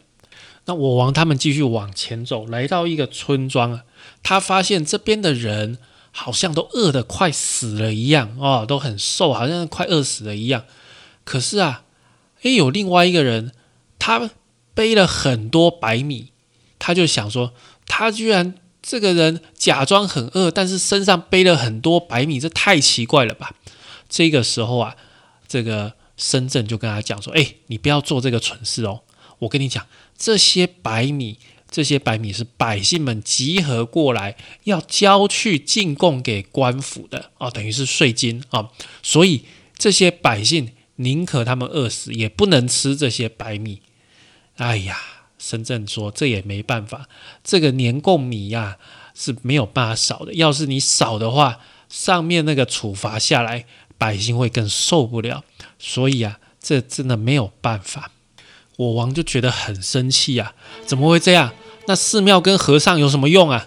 [0.66, 3.84] 那我王他们继续往前走，来到一个村庄啊，
[4.22, 5.78] 他发现这边的人
[6.10, 10.64] 好像都饿得快死了一样哦，都很瘦，好像快饿死了一样。
[11.24, 11.84] 可是啊，
[12.42, 13.52] 诶，有另外一个人，
[13.98, 14.30] 他
[14.74, 16.32] 背了很多白米，
[16.78, 17.52] 他就想说，
[17.86, 23.54] 他居然这个人假装很饿，但是身上背了很多白米，这太奇怪了吧？
[24.08, 24.96] 这个时候啊，
[25.46, 29.02] 这个深圳就跟他讲说，哎，你不要做这个蠢事哦。
[29.40, 29.86] 我跟你讲，
[30.18, 31.38] 这些白米，
[31.70, 38.70] 这些白米是百姓们集合过来要交去进贡给官府的啊，等于是税金啊。
[39.02, 39.44] 所以
[39.78, 43.80] 这些百姓宁可他们饿死，也不能吃这些白米。
[44.56, 44.98] 哎呀，
[45.38, 47.08] 深圳说这也没办法，
[47.44, 48.76] 这个年贡米呀
[49.14, 50.34] 是没有办法少的。
[50.34, 53.64] 要是你少的话，上面那个处罚下来，
[53.96, 55.44] 百姓会更受不了。
[55.78, 58.10] 所以啊，这真的没有办法。
[58.80, 60.54] 我王就觉得很生气呀，
[60.86, 61.52] 怎么会这样？
[61.86, 63.66] 那寺庙跟和尚有什么用啊？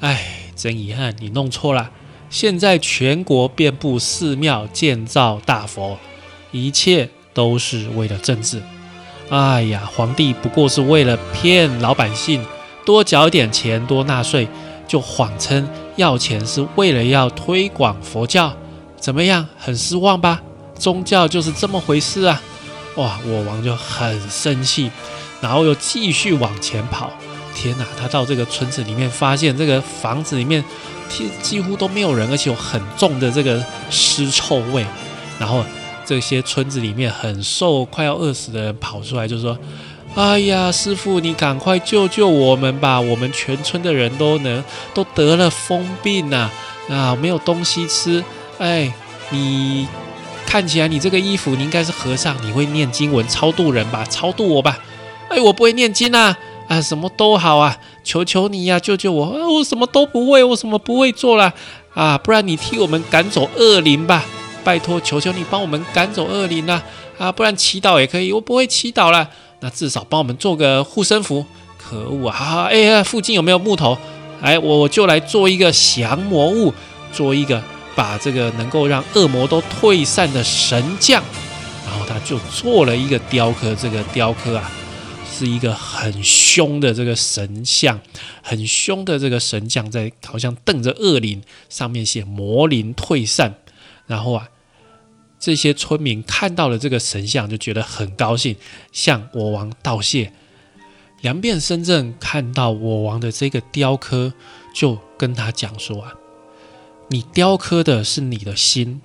[0.00, 1.90] 哎，真遗憾，你弄错了。
[2.30, 5.98] 现在全国遍布寺庙，建造大佛，
[6.50, 8.62] 一切都是为了政治。
[9.28, 12.42] 哎呀，皇帝不过是为了骗老百姓
[12.86, 14.48] 多缴点钱、多纳税，
[14.88, 18.56] 就谎称要钱是为了要推广佛教。
[18.98, 19.46] 怎么样？
[19.58, 20.40] 很失望吧？
[20.74, 22.40] 宗教就是这么回事啊！
[22.96, 23.18] 哇！
[23.26, 24.90] 我王就很生气，
[25.40, 27.10] 然后又继续往前跑。
[27.54, 27.86] 天哪！
[27.98, 30.62] 他到这个村子里面，发现这个房子里面
[31.08, 34.84] 几几乎都没有人，而且有很重的这个尸臭味。
[35.38, 35.64] 然后
[36.04, 39.56] 这些村子里面很瘦、快要饿死的人跑出来，就说
[40.14, 43.00] ：“哎呀，师傅，你赶快救救我们吧！
[43.00, 46.50] 我们全村的人都能都得了疯病呐！
[46.90, 48.22] 啊，没有东西吃。
[48.58, 48.92] 哎，
[49.30, 49.88] 你。”
[50.52, 54.04] 看起来你这个衣服，你应该是和尚，你会念经文超度人吧？
[54.10, 54.78] 超度我吧！
[55.30, 56.36] 哎，我不会念经啊！
[56.68, 59.24] 啊，什么都好啊，求求你呀，救救我！
[59.24, 61.54] 啊，我什么都不会，我什么不会做了
[61.94, 62.18] 啊？
[62.18, 64.26] 不然你替我们赶走恶灵吧！
[64.62, 66.82] 拜托，求求你帮我们赶走恶灵啊！
[67.16, 71.46] 啊，不然祈祷也可以，我不会祈祷了，那至少帮我们做个护身符。
[71.78, 72.68] 可恶啊！
[72.70, 73.96] 哎呀，附近有没有木头？
[74.42, 76.74] 哎，我就来做一个降魔物，
[77.10, 77.62] 做一个
[77.94, 81.22] 把这个能够让恶魔都退散的神将。
[81.84, 84.70] 然后他就做了一个雕刻，这个雕刻啊，
[85.30, 88.00] 是一个很凶的这个神像，
[88.42, 93.56] 很凶的这个神将在好像瞪着恶灵，上面写魔灵退散。
[94.06, 94.48] 然后啊，
[95.38, 98.56] 这些村民看到了这个神像，就觉得很高兴，
[98.90, 100.32] 向我王道谢。
[101.20, 104.32] 梁变深圳看到我王的这个雕刻，
[104.74, 106.12] 就跟他讲说啊，
[107.08, 109.00] 你雕刻的是你的心，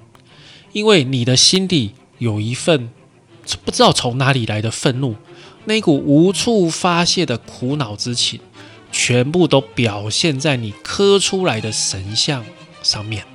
[0.72, 2.90] 因为你的心底有一份
[3.66, 5.16] 不知道从哪里来的愤怒，
[5.66, 8.40] 那股无处发泄的苦恼之情，
[8.92, 12.46] 全部都表现在你刻出来的神像
[12.82, 13.26] 上面。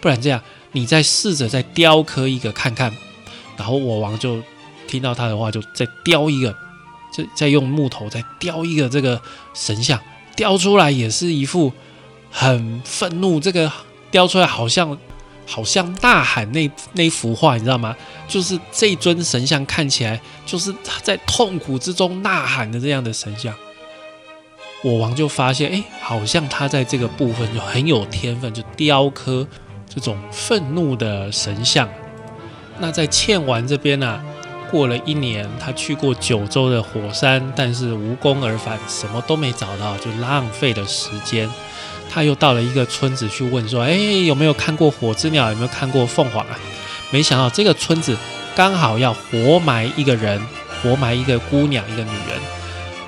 [0.00, 2.94] 不然这样，你再试着再雕刻一个看看。
[3.56, 4.42] 然后我王就
[4.86, 6.54] 听到他的话，就再雕一个。
[7.10, 9.20] 就再用木头再雕一个这个
[9.54, 9.98] 神像，
[10.36, 11.72] 雕出来也是一副
[12.30, 13.70] 很愤怒，这个
[14.10, 14.96] 雕出来好像
[15.46, 17.96] 好像呐喊那那幅画，你知道吗？
[18.26, 23.54] 就是这尊神像看起来就是在痛苦之中呐喊的这样的神像。
[24.82, 29.46] 我王就发现，哎，好像他在这个部分就很有天分，就雕刻
[29.88, 31.88] 这种愤怒的神像。
[32.78, 34.22] 那在欠完这边呢？
[34.70, 41.48] 过了一年，他去过九州的火山，但是无功而返，什么都没找到，就浪费了时间。
[42.10, 43.94] 他又到了一个村子去问说：“哎，
[44.26, 45.50] 有没有看过火之鸟？
[45.50, 46.58] 有没有看过凤凰啊？”
[47.10, 48.16] 没想到这个村子
[48.54, 50.40] 刚好要活埋一个人，
[50.82, 52.38] 活埋一个姑娘，一个女人。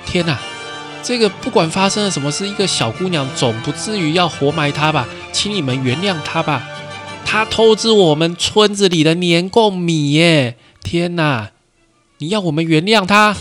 [0.05, 0.37] 天哪，
[1.03, 5.07] 这个不管发生了什么事，一个小姑娘总不至于要活埋她吧？
[5.31, 6.63] 请你们原谅她吧，
[7.25, 10.57] 她偷吃我们村子里的年贡米耶！
[10.83, 11.51] 天哪！
[12.17, 13.35] 你要我们原谅她？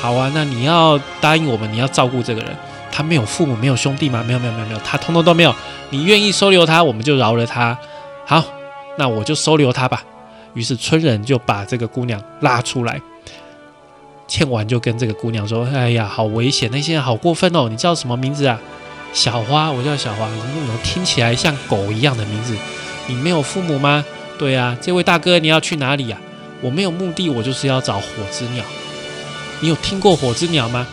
[0.00, 2.56] 好啊，那你要答应我们，你要照顾这个人。
[2.98, 4.24] 他没有父母，没有兄弟吗？
[4.26, 5.54] 没有，没有，没有，没有，他通通都没有。
[5.90, 7.78] 你愿意收留他，我们就饶了他。
[8.26, 8.44] 好，
[8.96, 10.02] 那我就收留他吧。
[10.54, 13.00] 于是村人就把这个姑娘拉出来。
[14.26, 16.68] 倩婉就跟这个姑娘说：“哎呀，好危险！
[16.72, 17.68] 那些人好过分哦！
[17.68, 18.58] 你叫什么名字啊？
[19.12, 20.26] 小花，我叫小花。
[20.26, 22.56] 你怎么听起来像狗一样的名字？
[23.06, 24.04] 你没有父母吗？
[24.40, 26.18] 对啊，这位大哥，你要去哪里呀？”
[26.60, 28.64] 我没有目的，我就是要找火之鸟。
[29.60, 30.84] 你有听过火之鸟吗？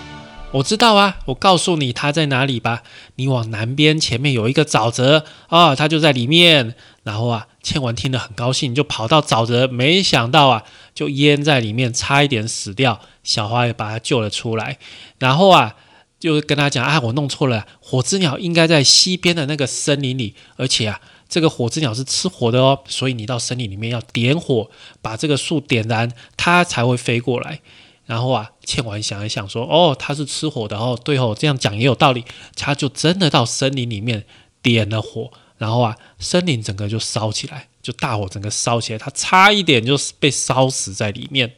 [0.56, 2.84] 我知道啊，我告诉你它在哪里吧。
[3.16, 6.76] 你往南边，前面有一个沼泽啊，它就在里面。
[7.04, 10.64] 然后啊，倩文听得很高兴，就跑到沼泽，没想到啊，
[10.94, 13.02] 就淹在里面，差一点死掉。
[13.24, 14.78] 小花也把它救了出来。
[15.20, 15.76] 然后啊，
[16.20, 21.02] 就跟他讲啊，我弄错了，火之鸟应该在西边的那个森林里，而且啊。
[21.28, 24.70] 这个火之鸟是吃火的哦，所以你到森林里面要点火，
[25.02, 27.62] 把这个树点燃，它才会飞过来。
[28.06, 32.24] 然后啊，倩婉想一想说：“哦，他是吃火的哦，对哦，这样讲也有道理。”
[32.56, 34.26] 他就真的到森林里面
[34.62, 41.56] 点了火，然后啊，森林整个就烧起来，就大火整个烧起来，他差一点就被烧死在里面。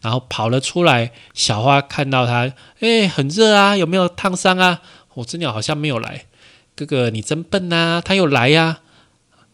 [0.00, 4.80] 然后跑了出来，小花看到他，哎，很热啊，有没有烫伤啊？
[5.08, 6.26] 火之鸟好像没有来，
[6.74, 8.80] 哥哥你真笨呐，他有来呀。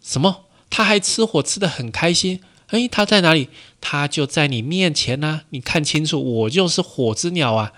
[0.00, 0.44] 什么？
[0.70, 2.40] 他还吃火吃的很开心？
[2.70, 3.48] 诶，他在哪里？
[3.80, 5.42] 他就在你面前呢。
[5.50, 7.72] 你看清楚，我就是火之鸟啊！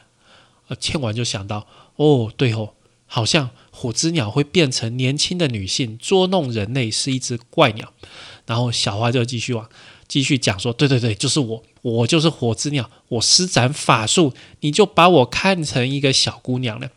[0.68, 2.74] 呃，倩婉就想到，哦，对哦，
[3.06, 7.92] 好像火之鸟会变成年轻的女性捉弄人类，是一只怪鸟。
[8.46, 9.68] 然后小花就继续往
[10.08, 16.90] 继续讲说，对对对，就是我，我就是火之鸟，我施展法术，你就把我看成一个小姑娘了。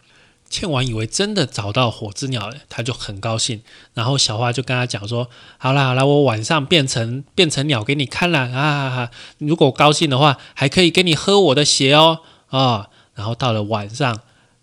[0.53, 3.63] 倩婉以为真的找到火之鸟了，他就很高兴。
[3.95, 9.09] 然后小花就跟他讲说：“好啦好啦，我晚上变成变成鸟给你看了啊！
[9.39, 14.19] 如果高兴的话，还可以给你喝我的血哦啊！”然后到了晚上，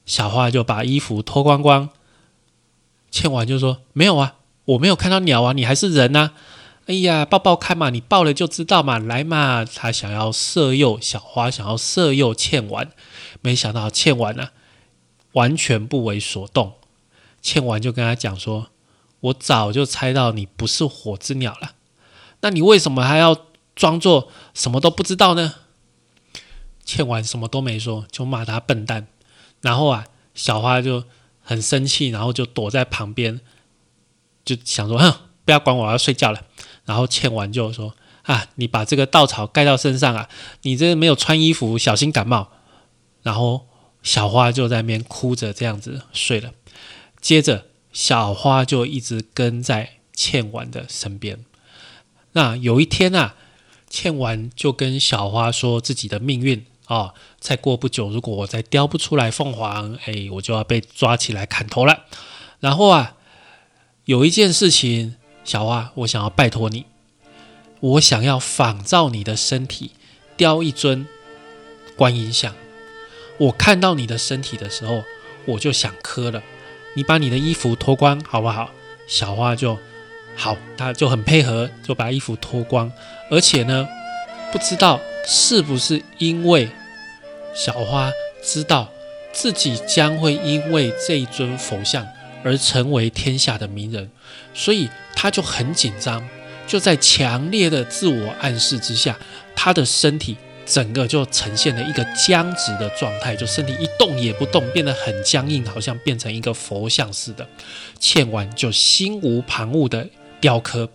[0.07, 1.88] 小花就把衣服脱光光。
[3.11, 4.35] 倩婉就说：“没有啊，
[4.66, 6.31] 我没有看到鸟啊，你还是人呐！
[6.87, 12.92] 哎呀，抱抱看嘛，你抱了就知道嘛，来嘛！”他想要色诱小花，想要色诱倩婉，
[13.40, 14.50] 没想到倩婉呢。
[15.33, 16.75] 完全不为所动，
[17.40, 18.71] 倩婉就跟他讲说
[19.21, 21.75] ：“我早就猜到你不是火之鸟了，
[22.40, 23.46] 那你为什么还要
[23.77, 25.54] 装作什么都不知道呢？”
[26.85, 29.07] 倩婉什么都没说，就骂他笨蛋。
[29.61, 31.04] 然后啊，小花就
[31.42, 33.40] 很生气，然后就躲在旁边，
[34.44, 36.42] 就想说：“哼，不要管我，我要睡觉了。”
[36.85, 37.94] 然后倩婉就说
[38.25, 40.29] ：“啊，你把这个稻草盖到身上啊，
[40.63, 42.50] 你这没有穿衣服，小心感冒。”
[43.23, 43.69] 然后。
[44.03, 46.53] 小花就在那边哭着，这样子睡了。
[47.21, 51.44] 接着，小花就一直跟在倩婉的身边。
[52.33, 53.35] 那有一天啊，
[53.88, 62.05] 倩婉就跟小花说自己的命运哦，再过不久，如果我再雕不出来凤凰，哎，我就要被抓起来砍头了。
[62.61, 63.17] 然后啊，
[64.05, 66.87] 有一件事情，小花，我想要拜托你，
[67.81, 69.92] 我想要仿照你的身体
[70.37, 71.07] 雕一尊
[71.96, 72.55] 观音像。
[73.41, 75.03] 我看到你的身体的时候，
[75.47, 76.43] 我就想磕了。
[76.93, 78.71] 你把你的衣服脱光好不好？
[79.07, 79.79] 小花就
[80.37, 82.93] 好，他就很配合，就把衣服脱光。
[83.31, 83.88] 而且呢，
[84.53, 86.69] 不知道是不是因为
[87.55, 88.13] 小花
[88.45, 88.91] 知道
[89.33, 92.07] 自己将会因为这一尊佛像
[92.45, 94.11] 而成为天下的名人，
[94.53, 96.29] 所以他就很紧张，
[96.67, 99.19] 就在强烈的自我暗示之下，
[99.57, 100.37] 他的身体。
[100.71, 107.44] 整个就呈现了一个僵直的状态，就身体一动也不动，变得很僵硬，好像变成一个佛像似的。
[107.98, 110.06] 倩婉就心无旁骛的
[110.40, 110.88] 雕刻。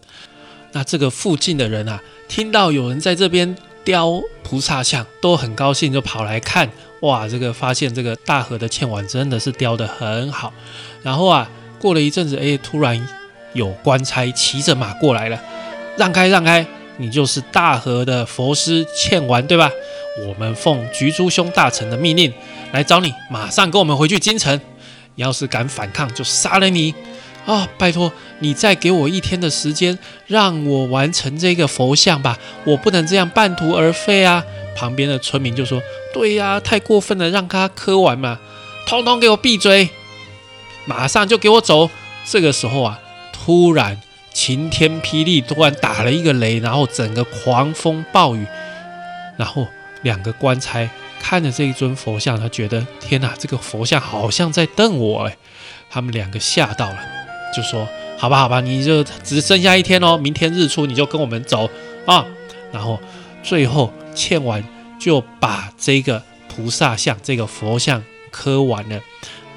[0.71, 3.53] 那这个附近的人啊，听到有人在这边
[3.83, 6.69] 雕菩萨像，都很高兴，就跑来看。
[7.01, 10.53] 哇，这个发现这个大河的倩婉真的是雕得很好。
[11.03, 11.49] 然后啊，
[11.79, 13.05] 过了一阵子，哎，突然
[13.51, 15.37] 有官差骑着马过来了，
[15.97, 16.65] 让开，让开。
[16.97, 19.69] 你就是大和的佛师欠完，对吧？
[20.27, 22.33] 我们奉菊珠兄大臣的命令
[22.71, 24.59] 来找你，马上跟我们回去京城。
[25.15, 26.93] 你要是敢反抗，就杀了你！
[27.45, 34.43] 啊，拜托你再给我一天的时间，让我完成这个佛像吧，我不能这样半途而废啊！
[34.75, 35.81] 旁边的村民就说
[36.13, 38.39] ：“对呀，太过分了，让他磕完嘛，
[38.87, 39.89] 通通给我闭嘴，
[40.85, 41.89] 马上就给我走！”
[42.27, 42.99] 这个时候啊，
[43.31, 44.01] 突然。
[44.35, 48.45] 晴天霹雳，突然打了一个雷，然后整个狂风暴雨，
[49.37, 49.65] 然后
[50.01, 50.89] 两个官差
[51.21, 55.37] 看着这一尊佛像，他觉得天哪，这个佛像好像在瞪我哎！
[55.89, 56.99] 他们两个吓到了，
[57.55, 57.87] 就说
[58.19, 61.69] ：“好吧，好吧，你就只剩下一天哦，明天日出你就跟我们走
[62.05, 62.25] 啊！”
[62.73, 62.99] 然后
[63.41, 64.61] 最后欠完
[64.99, 68.99] 就把这个菩萨像、这个佛像磕完了，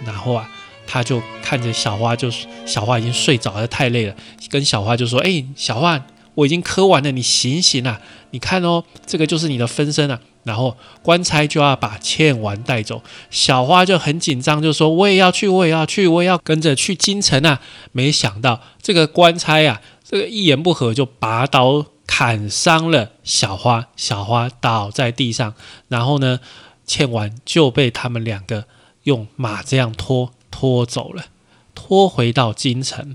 [0.07, 0.49] 然后啊。
[0.91, 2.31] 他就看着小花，就
[2.65, 4.15] 小花已经睡着了，太累了，
[4.49, 6.03] 跟小花就说：“哎，小花，
[6.35, 8.01] 我已经磕完了，你醒醒啊！
[8.31, 17.61] 你看哦，这个就是你的分身啊。”然后官差就要把倩丸带走，小花就很紧张，就说：“我也要去，我也要去，我也要跟着去京城啊！”
[17.93, 25.53] 没想到这个官差啊，这个一言不合就拔刀砍伤了小花，小花倒在地上，
[25.89, 26.41] 然后呢，
[26.87, 28.65] 倩丸就被他们两个
[29.03, 30.33] 用马这样拖。
[30.59, 31.27] 拖走了，
[31.73, 33.15] 拖回到京城。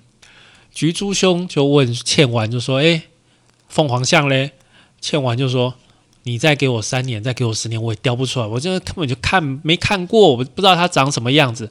[0.74, 3.04] 菊珠兄就问倩丸，就说：“哎，
[3.68, 4.52] 凤凰像嘞？”
[5.02, 5.76] 倩丸就说
[6.24, 8.48] ：“你再给我三年，再给我十年，我也雕不出来。
[8.48, 11.70] 我这根本就看没看过，我不知道它长什么样子。”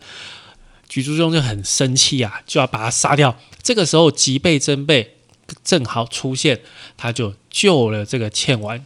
[0.87, 3.35] 菊珠兄就很生气啊，就要把他杀掉。
[3.63, 5.17] 这个时候，吉备真备
[5.65, 6.61] 正好出现，
[6.99, 8.85] 他就救了这个倩丸。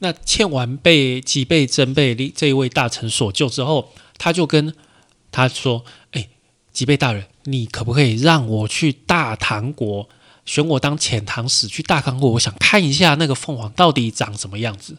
[0.00, 4.74] 那倩丸被吉备真备这一位大臣所救之后，他就跟
[5.32, 5.84] 他说：“，
[6.72, 10.08] 吉备大人，你可不可以让我去大唐国，
[10.44, 12.32] 选我当遣唐使去大唐国？
[12.32, 14.96] 我想看一下那个凤凰到底长什么样子。”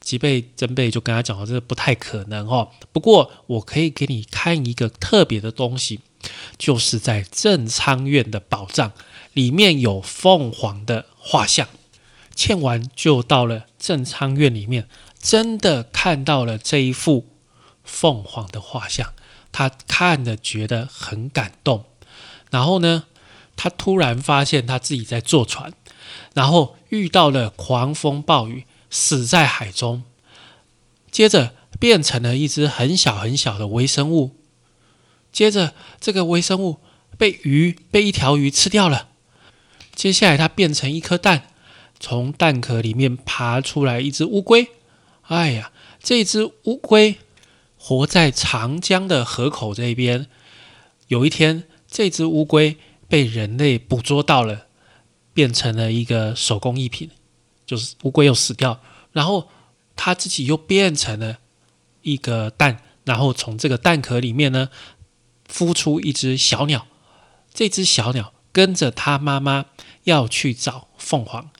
[0.00, 6.00] 吉备真备就跟他讲了：“这不太可能哦，不过我可以给你看一个特别的东西，
[6.58, 8.90] 就是在正仓院的宝藏
[9.32, 11.68] 里面有凤凰的画像。”
[12.34, 14.88] 倩完就到了正仓院里面，
[15.20, 17.26] 真的看到了这一幅
[17.84, 19.12] 凤凰的画像。
[19.52, 21.84] 他看着觉得很感动，
[22.50, 23.04] 然后呢，
[23.54, 25.74] 他突然发现他自己在坐船，
[26.32, 30.04] 然后遇到了狂风暴雨，死在海中，
[31.10, 34.34] 接着变成了一只很小很小的微生物，
[35.30, 36.80] 接着这个微生物
[37.18, 39.08] 被鱼被一条鱼吃掉了，
[39.94, 41.48] 接下来它变成一颗蛋，
[42.00, 44.68] 从蛋壳里面爬出来一只乌龟，
[45.24, 45.70] 哎呀，
[46.02, 47.18] 这只乌龟。
[47.84, 50.28] 活在长江的河口这边，
[51.08, 52.76] 有一天，这只乌龟
[53.08, 54.66] 被人类捕捉到了，
[55.34, 57.10] 变成了一个手工艺品，
[57.66, 58.80] 就是乌龟又死掉，
[59.10, 59.48] 然后
[59.96, 61.38] 它自己又变成了
[62.02, 64.68] 一个蛋，然后从这个蛋壳里面呢，
[65.52, 66.86] 孵出一只小鸟，
[67.52, 69.64] 这只小鸟跟着它妈妈
[70.04, 71.50] 要去找凤凰，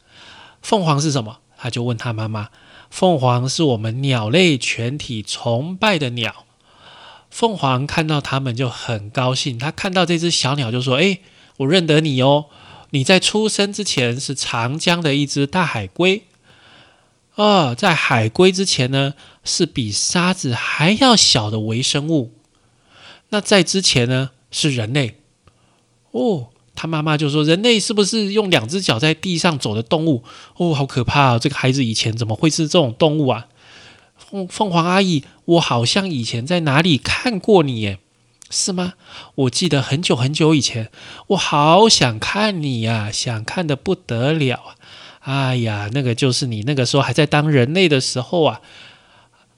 [0.62, 1.40] 凤凰是什么？
[1.58, 2.50] 他就问他妈妈。
[2.92, 6.44] 凤凰是我们鸟类全体崇拜的鸟。
[7.30, 9.58] 凤凰看到它们就很高兴。
[9.58, 11.20] 它看到这只小鸟就说：“哎，
[11.56, 12.50] 我认得你哦！
[12.90, 16.24] 你在出生之前是长江的一只大海龟。
[17.36, 22.34] 哦，在海龟之前呢，是比沙子还要小的微生物。
[23.30, 25.16] 那在之前呢，是人类。
[26.10, 30.24] 哦。”他妈妈就说：“人类是不是用两只脚在地上走的动物？
[30.56, 31.38] 哦，好可怕啊！
[31.38, 33.48] 这个孩子以前怎么会是这种动物啊？”
[34.16, 37.98] 凤凤凰阿姨，我好像以前在哪里看过你耶，
[38.48, 38.94] 是吗？
[39.34, 40.90] 我记得很久很久以前，
[41.28, 44.76] 我好想看你呀，想看的不得了啊！
[45.20, 48.60] 哎呀，那个就是你那个时候还在当人类的时候啊。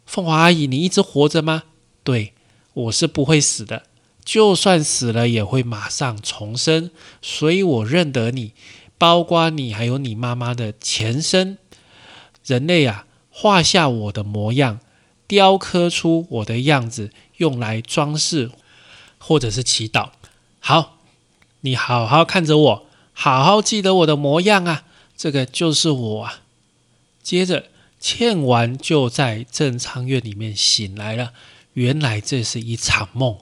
[0.04, 1.62] 凤凰阿姨，你一直活着吗？
[2.02, 2.34] 对，
[2.74, 3.84] 我是不会死的，
[4.24, 8.52] 就算死了也会马上重生，所以我认得你，
[8.96, 11.58] 包括你还有你妈妈的前身。
[12.44, 14.80] 人类啊，画下我的模样，
[15.26, 18.50] 雕刻出我的样子，用来装饰
[19.18, 20.10] 或者是祈祷。
[20.60, 20.98] 好，
[21.60, 24.84] 你好好看着我，好好记得我的模样啊，
[25.16, 26.40] 这个就是我啊。
[27.22, 27.66] 接着，
[27.98, 31.32] 倩丸就在正昌院里面醒来了。
[31.72, 33.38] 原来这是一场梦，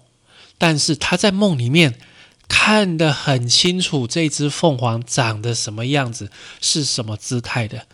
[0.63, 1.99] 但是他在梦里面
[2.47, 7.89] 看得很清楚，这只凤凰长得什么样子，是什么姿态的。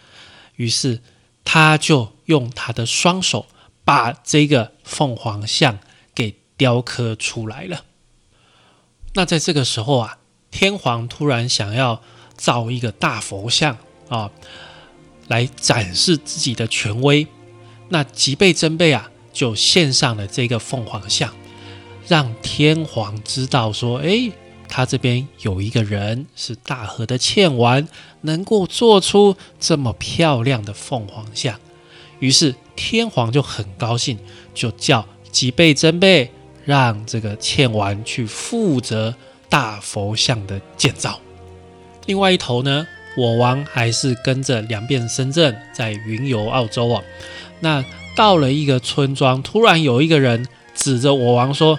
[0.57, 1.01] 于是
[1.45, 3.47] 他就用他的双手
[3.87, 5.79] 把这个凤凰像
[6.15, 7.87] 给雕刻出来了。
[9.15, 10.19] 那在这个时候啊，
[10.51, 12.03] 天皇突然想要
[12.37, 13.79] 造一个大佛像
[14.11, 14.31] 啊，
[15.29, 17.27] 来展示自己的权威。
[17.89, 21.35] 那吉备真备啊，就献上了这个凤凰像，
[22.09, 24.33] 让天皇知道说：哎。
[24.71, 27.89] 他这边有一个人是大和的倩丸，
[28.21, 31.59] 能够做出这么漂亮的凤凰像，
[32.19, 34.19] 于是天皇就很高兴，
[34.53, 36.31] 就叫吉备真备
[36.67, 39.15] 让这个倩丸去负责
[39.49, 41.19] 大佛像的建造。
[42.05, 42.87] 另外一头呢，
[43.17, 47.03] 我王还是跟着两边深圳在云游澳洲啊。
[47.61, 47.83] 那
[48.15, 51.79] 到了一个村庄，突然有一个人指着我王说。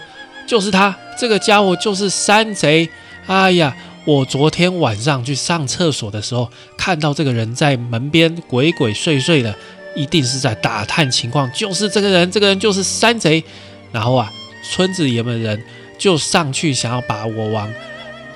[0.50, 2.90] 就是他，这个家伙就是山贼。
[3.28, 3.72] 哎呀，
[4.04, 9.54] 我昨天晚上去上厕所的时候，看到这个人在门边鬼鬼祟祟的，
[9.96, 11.48] 一定是在打探情况。
[11.54, 13.44] 就是这个人，这个人就是山贼。
[13.92, 14.28] 然后啊，
[14.64, 15.64] 村子里面的人
[16.00, 17.72] 就上去想要把我王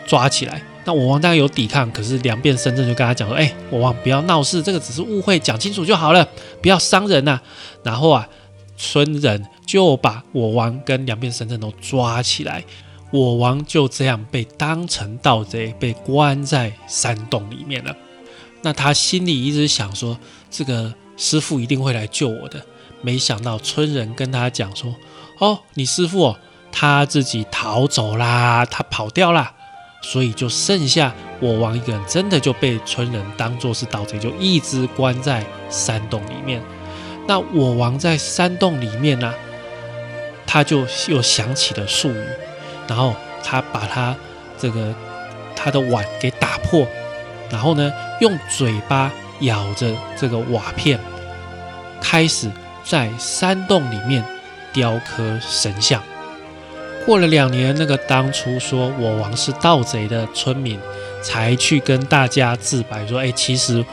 [0.05, 0.61] 抓起来。
[0.85, 6.27] 那我王当然有抵抗，可是两边深圳就跟他讲说：“哎，我王不要闹事，这个只是误会，讲清楚就好了，
[6.61, 7.41] 不要伤人呐。”
[7.81, 8.29] 然后啊。
[8.83, 12.61] 村人就把我王跟两边神阵都抓起来，
[13.11, 17.95] 我王就这样被当成盗贼，被关在山洞里面了。
[18.61, 20.19] 那他心里一直想说，
[20.51, 22.61] 这个师傅一定会来救我的。
[23.01, 24.93] 没想到村人跟他讲说
[25.39, 29.53] ：“哦，你师傅哦，他自己逃走啦，他跑掉啦。”
[30.03, 36.61] 所以就剩下我王一个人，真的就被村人当作是盗贼，就一直关在山洞里面。
[37.25, 39.33] 那我王在山洞里面呢，
[40.45, 42.25] 他就又想起了术语，
[42.87, 44.15] 然后他把他
[44.57, 44.93] 这个
[45.55, 46.85] 他的碗给打破，
[47.49, 49.09] 然后呢用嘴巴
[49.39, 50.99] 咬着这个瓦片，
[52.01, 52.51] 开始
[52.83, 54.23] 在山洞里面
[54.73, 56.03] 雕刻神像。
[57.05, 60.77] 过了两年，那个当初说我王是盗贼的村民，
[61.21, 63.83] 才去跟大家自白说：“哎，其实。”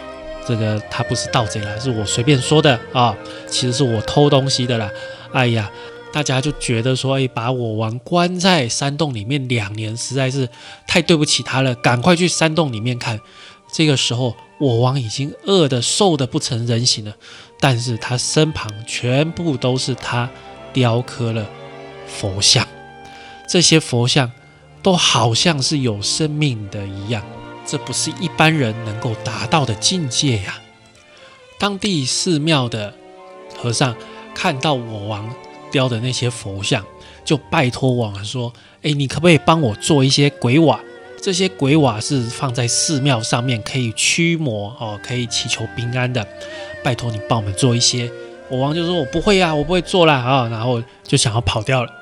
[0.46, 3.16] 这个他不是盗贼啦，是我随便说的啊，
[3.48, 4.90] 其实是我偷东西的啦。
[5.32, 5.70] 哎呀，
[6.12, 10.48] 大家就觉得说，哎，把我王关在山洞里面两年，实在是
[10.86, 13.20] 太对不起他了，赶快去山洞里面看。
[13.72, 17.14] 这个时候，我王已经饿得瘦得不成人形了，
[17.60, 20.28] 但是他身旁全部都是他
[20.72, 21.46] 雕刻了
[22.08, 22.66] 佛像，
[23.48, 24.32] 这些佛像
[24.82, 27.24] 都好像是有生命的一样。
[27.66, 30.58] 这不是一般人能够达到的境界呀！
[31.58, 32.94] 当地寺庙的
[33.56, 33.94] 和尚
[34.34, 35.32] 看到我王
[35.70, 36.84] 雕的那些佛像，
[37.24, 38.52] 就拜托我王说
[38.82, 40.80] ：“哎，你可不可以帮我做一些鬼瓦？
[41.22, 46.26] 这些鬼瓦是放在寺庙上面，可以驱魔哦，可以祈求平安的。
[46.82, 48.10] 拜托你帮我们做一些。”
[48.48, 51.92] 我王就说：“我不会呀，我不会做啦啊！”然后就想要跑掉了。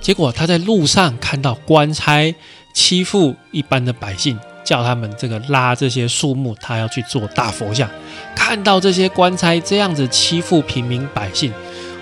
[0.00, 2.32] 结果他在路上看到官差
[2.74, 4.38] 欺负一般的百姓。
[4.66, 7.88] 叫他们这个拉这些树木，他要去做大佛像。
[8.34, 11.52] 看到这些官差这样子欺负平民百姓，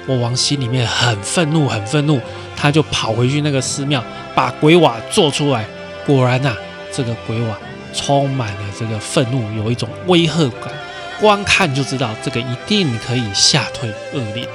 [0.06, 2.18] 我王心里面很愤怒，很愤怒。
[2.56, 4.02] 他就跑回去那个寺庙，
[4.34, 5.66] 把鬼瓦做出来。
[6.06, 6.56] 果然呐，
[6.90, 7.58] 这个鬼瓦
[7.92, 10.72] 充满了这个愤怒，有一种威吓感。
[11.20, 14.46] 光看就知道这个一定可以吓退恶灵。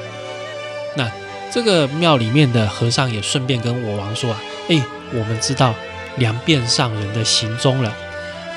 [0.96, 1.10] 那
[1.52, 4.82] 这个庙里面的和尚也顺便跟我王说啊：“哎，
[5.14, 5.76] 我们知道。”
[6.18, 7.96] 梁变上人的行踪了，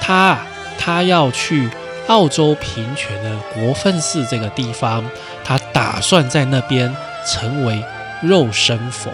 [0.00, 0.38] 他
[0.78, 1.68] 他要去
[2.08, 5.04] 澳洲平泉的国分寺这个地方，
[5.44, 6.94] 他打算在那边
[7.26, 7.82] 成为
[8.22, 9.10] 肉身佛。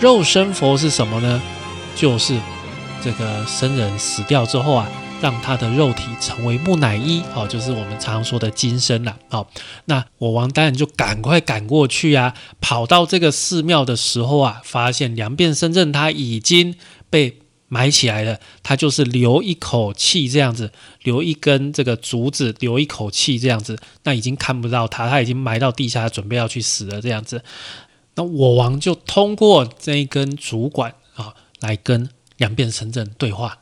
[0.00, 1.40] 肉身佛是什么呢？
[1.94, 2.36] 就是
[3.02, 4.88] 这个僧人死掉之后啊，
[5.20, 9.16] 让他的肉体成为木乃伊，哦，就是我们常说的金身了。
[9.30, 9.46] 哦，
[9.84, 16.74] 那我王当然就赶快赶过去啊，跑到这个寺庙的时候啊，发现两变身阵他已经
[17.08, 17.38] 被
[17.72, 20.70] 埋起来了，他就是留一口气这样子，
[21.04, 27.42] 留一根这个竹子，留一口气这样子，那已经看不到他，他已经埋到地下，准备要去死了这样子。
[28.16, 33.60] 那我王就通过这一根竹管啊，来跟两变神阵对话。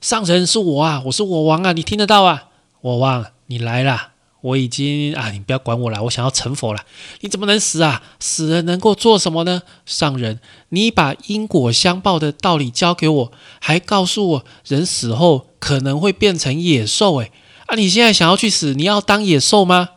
[0.00, 2.50] 上神是我啊，我是我王啊，你听得到啊？
[2.82, 4.12] 我王，你来啦！
[4.40, 6.84] 我已经啊，你不要管我了，我想要成佛了。
[7.20, 8.02] 你怎么能死啊？
[8.18, 9.62] 死人能够做什么呢？
[9.86, 17.16] 上人，你把因果相报的道理教给我，还告诉我人死后可能会变成野兽。
[17.16, 17.32] 诶，
[17.66, 18.74] 啊，你现在想要去死？
[18.74, 19.90] 你要当野兽吗？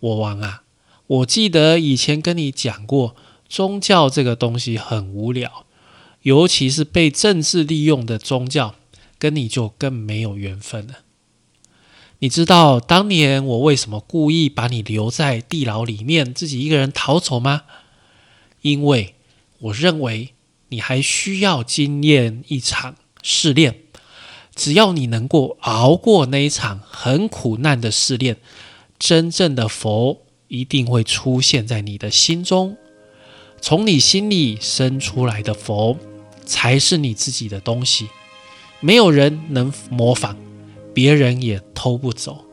[0.00, 0.62] 我王啊，
[1.06, 3.14] 我记得以前跟你讲过，
[3.48, 5.64] 宗教这个东西很无聊，
[6.22, 8.74] 尤其是被政治利用的宗教。
[9.18, 10.96] 跟你就更没有缘分了。
[12.20, 17.62] 你知道当年我为什么故意把你留在地牢里面，自己一个人逃走吗？
[18.62, 19.14] 因为
[19.58, 20.34] 我认为
[20.70, 23.80] 你还需要经验一场试炼。
[24.54, 28.38] 只要你能够熬过那一场很苦难的试炼，
[28.98, 32.78] 真正的佛一定会出现在你的心中。
[33.60, 35.98] 从你心里生出来的佛，
[36.46, 38.08] 才是你自己的东西。
[38.80, 40.38] 没有人能模仿，
[40.96, 42.46] 别人也偷不走。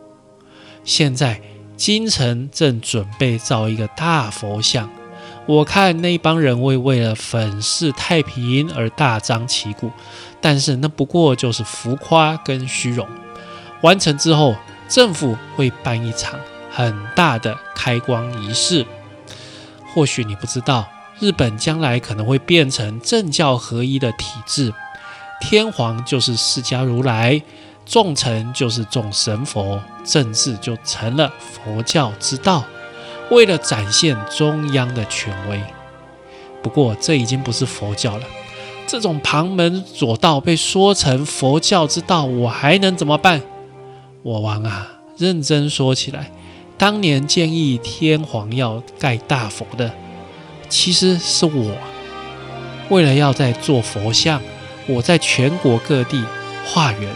[0.84, 1.39] 现在
[1.78, 4.89] 京城正准备造一个大佛像，
[5.46, 9.89] 我看那帮人会为了粉饰太平而大张旗鼓，
[10.41, 13.08] 但是那不过就是浮夸跟虚荣。
[13.82, 14.58] 完成之后，
[14.89, 16.38] 政府会办一场
[16.70, 18.86] 很大的开光仪式。
[19.94, 20.89] 或许你不知道，
[21.22, 24.74] 日本将来可能会变成政教合一的体制。
[25.39, 27.41] 天皇就是释迦如来，
[27.86, 32.64] 众臣就是众神佛，政治就成了佛教之道。
[33.30, 35.62] 为了展现中央的权威，
[36.62, 38.24] 不过这已经不是佛教了。
[38.86, 43.42] 这种旁门左道被说成佛教之道，我还能怎么办？
[44.22, 46.32] 我王啊，认真说起来，
[46.78, 49.92] 当年建议天皇要盖大佛的，
[50.70, 51.76] 其实是我，
[52.90, 54.42] 为了要在做佛像。
[54.86, 56.22] 我在全国各地
[56.66, 57.10] 化缘，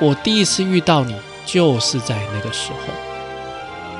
[0.00, 2.92] 我第一次遇到你就是在那个时候。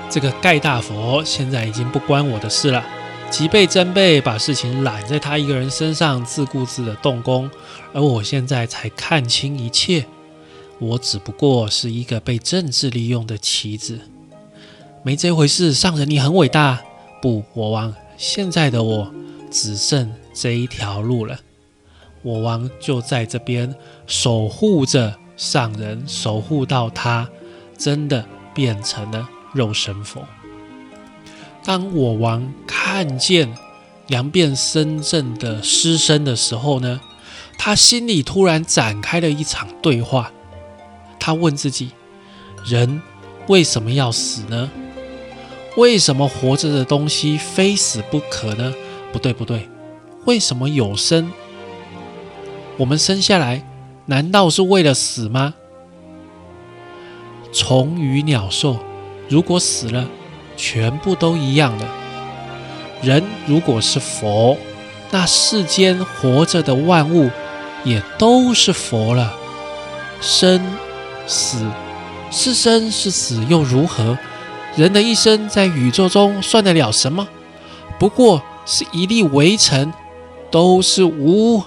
[0.09, 2.85] 这个盖大佛现在已经不关我的事了，
[3.31, 7.49] 吉备真备把事情揽在他一个人身上，自顾自的动工，
[7.93, 10.05] 而我现在才看清一切，
[10.81, 14.01] 我只不过是一个被政治利用的棋子，
[15.05, 15.73] 没这回事。
[15.73, 16.81] 上人你很伟大，
[17.23, 19.15] 不，我王，现在的我
[19.49, 21.39] 只剩这一条路了。
[22.23, 23.73] 我王就在这边
[24.07, 27.26] 守护着上人，守护到他
[27.78, 30.22] 真的变成了肉身佛。
[31.64, 33.57] 当我王看见
[34.09, 37.01] 杨变身阵的尸身的时候呢，
[37.57, 40.30] 他心里突然展开了一场对话。
[41.18, 41.93] 他问自己：
[42.66, 43.01] 人
[43.47, 44.70] 为什么要死呢？
[45.78, 48.74] 为什么活着的东西非死不可呢？
[49.11, 49.70] 不对，不对，
[50.26, 51.32] 为什么有生？
[52.76, 53.66] 我们生下来
[54.07, 55.55] 难道是为了死吗？
[57.53, 58.79] 虫鱼鸟兽
[59.29, 60.07] 如果死了，
[60.57, 61.87] 全部都一样了。
[63.03, 64.57] 人如果是佛，
[65.11, 67.31] 那世间活着的万物
[67.85, 69.35] 也都是佛了。
[70.21, 70.61] 生
[71.27, 71.65] 死
[72.31, 74.19] 是生是死又如何？
[74.77, 77.27] 人的一生在宇宙中算得了什么？
[77.99, 79.93] 不过是一粒微尘，
[80.51, 81.63] 都是无。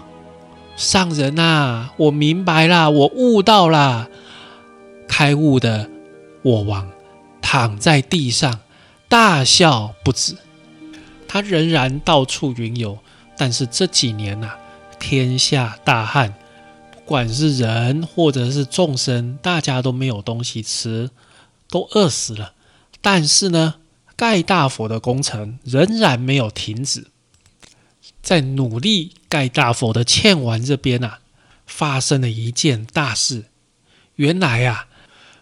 [0.76, 4.10] 上人呐，我明白啦，我悟到啦，
[5.08, 5.90] 开悟的
[6.42, 6.90] 我王
[7.42, 8.60] 躺在地上
[9.08, 10.36] 大笑不止。
[11.28, 12.98] 他仍然到处云游，
[13.38, 14.52] 但是这几年呐，
[15.00, 16.34] 天下大旱，
[16.92, 21.10] 不管是人或者是众生，大家都没有东西吃，
[21.70, 22.54] 都饿死了。
[23.02, 23.76] 但是呢，
[24.16, 27.08] 盖大佛的工程仍然没有停止。
[28.22, 31.22] 在努力盖大佛的欠丸这边啊，
[31.66, 33.46] 发生了一件大事。
[34.18, 34.86] 原来啊，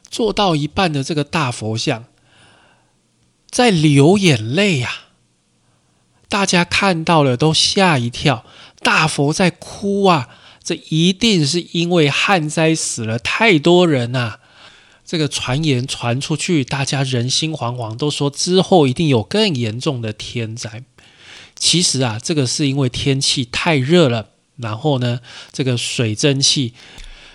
[0.10, 2.06] 做到一半的这个大佛像
[3.50, 4.90] 在流眼泪呀，
[6.30, 8.46] 大家看到了都吓一跳。
[8.82, 10.30] 大佛在哭啊，
[10.64, 14.38] 这一定是因为旱灾死了太多人呐。
[15.04, 20.86] 这个传言传出去，大家人心惶惶，都说之后一定有更严重的天灾。
[21.62, 25.20] 其实啊，这个是因为天气太热了，然后呢，
[25.52, 26.74] 这个水蒸气，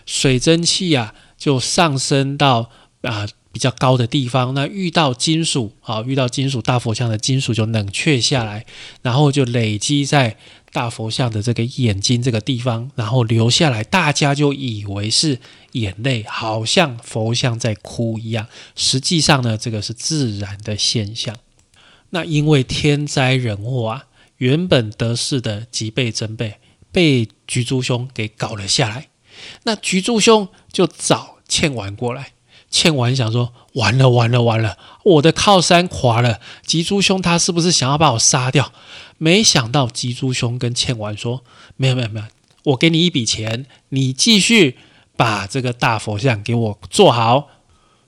[0.04, 2.68] 水蒸气啊，就上升到
[3.02, 4.52] 啊比较高的地方。
[4.52, 8.66] 那遇到金属，啊，遇到金属大佛像的金属就冷却下来，
[9.00, 10.36] 然后就累积在
[10.72, 15.38] 大佛像的这个眼睛这个地方，然后流下来，大家就以为是
[15.72, 18.48] 眼泪，好像佛像在哭一样。
[18.74, 21.36] 实际上呢，这个是自然的现象。
[22.10, 24.06] 那因为天灾人祸啊，
[24.38, 26.58] 原本得势的吉备真备
[26.92, 29.08] 被菊珠兄给搞了下来。
[29.64, 32.32] 那菊珠兄就找倩丸过来，
[32.70, 38.72] 倩丸想说：完了完了完了，我的靠山垮了，吉珠兄他是不是想要把我杀掉？
[39.18, 41.44] 没想到吉珠兄跟倩丸说：
[41.76, 42.26] 没有没有没有，
[42.64, 44.78] 我给你一笔钱，你继续
[45.16, 47.48] 把这个大佛像给我做好。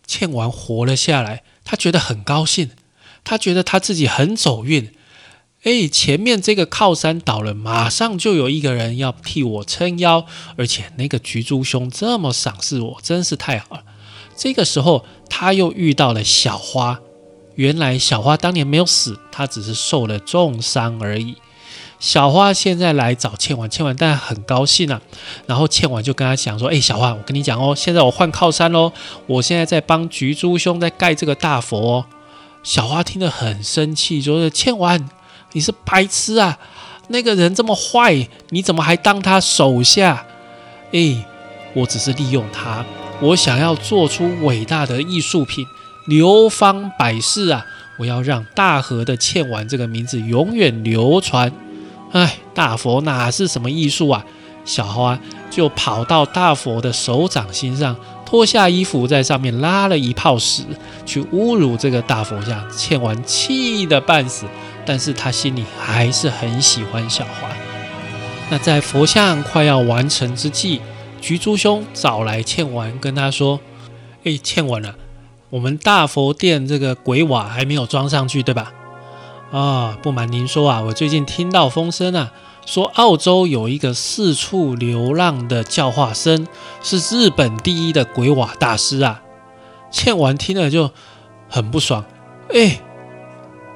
[0.06, 2.70] 倩丸活了下来，他觉得很高兴。
[3.24, 4.90] 他觉得他自己很走运，
[5.64, 10.24] 哎，前面这个靠山倒了，马上就有一个人要替我撑腰，
[10.56, 13.82] 而且那个菊猪兄这么赏识我，真是太好了。
[14.36, 17.00] 这个时候他又遇到了小花，
[17.56, 21.34] 原来小花当年没有死，他只是受了重伤而已。
[21.98, 25.02] 小花现在来找倩婉，倩婉当然很高兴啊。
[25.46, 28.92] 然后倩婉就跟他讲说：“哎，小花，我跟你讲哦，现在我换靠山喽，
[29.26, 32.06] 我现在在帮菊猪兄在盖这个大佛哦。”
[32.62, 35.08] 小花听得很生气，说：“倩婉，
[35.52, 36.58] 你是白痴啊！
[37.08, 40.26] 那个人这么坏，你怎么还当他手下？
[40.92, 41.24] 哎，
[41.74, 42.84] 我只是利用他，
[43.20, 45.64] 我想要做出伟大的艺术品，
[46.06, 47.64] 流芳百世啊！
[47.98, 51.52] 我要让大河的倩婉这个名字永远流传。
[52.12, 54.24] 哎，大佛哪是什么艺术啊？
[54.64, 55.18] 小花
[55.50, 57.96] 就跑到大佛的手掌心上。”
[58.28, 60.62] 脱下衣服，在上面拉了一泡屎，
[61.06, 62.70] 去侮辱这个大佛像。
[62.70, 64.44] 倩丸气得半死，
[64.88, 67.50] 但是他心里还是很喜欢小花。
[68.48, 70.80] 那在佛像快要完成之际，
[71.20, 73.60] 菊珠兄找来倩丸，跟他说
[74.24, 74.94] ：“哎，倩丸啊，
[75.50, 78.72] 我们大佛殿这个鬼瓦还没有装上去，对吧？
[79.52, 82.32] 啊，不瞒您说啊，我最近听到风声啊。”
[82.64, 86.46] 说澳洲有一个四处流浪的教化生，
[86.82, 89.22] 是日本第一的鬼瓦大师啊！
[89.90, 90.90] 倩丸听了就
[91.48, 92.04] 很不爽，
[92.52, 92.80] 哎，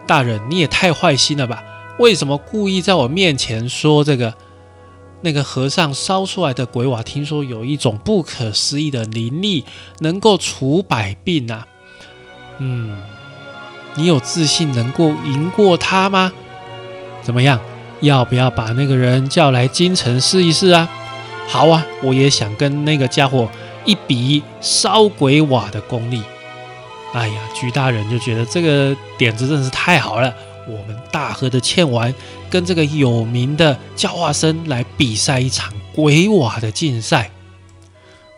[0.07, 1.62] 大人你也太坏心了吧？
[1.98, 4.34] 为什么故意在我面前说这个？
[5.24, 9.64] 那个和尚烧出来的鬼瓦，听说有一种不可思议的灵力，
[10.00, 11.64] 能够除百病啊！
[12.59, 13.00] 嗯，
[13.94, 16.32] 你有自信能够赢过他吗？
[17.22, 17.61] 怎么样？
[18.00, 20.88] 要不要把那个人叫来京城试一试啊？
[21.46, 23.48] 好啊，我也想跟那个家伙
[23.84, 26.20] 一比烧鬼瓦的功力。
[27.12, 30.34] 哎呀，居大人就觉得这个点子真是太好了。
[30.66, 32.14] 我们大河的倩丸
[32.48, 37.30] 跟这个有名的教化生来比赛一场鬼瓦的竞赛。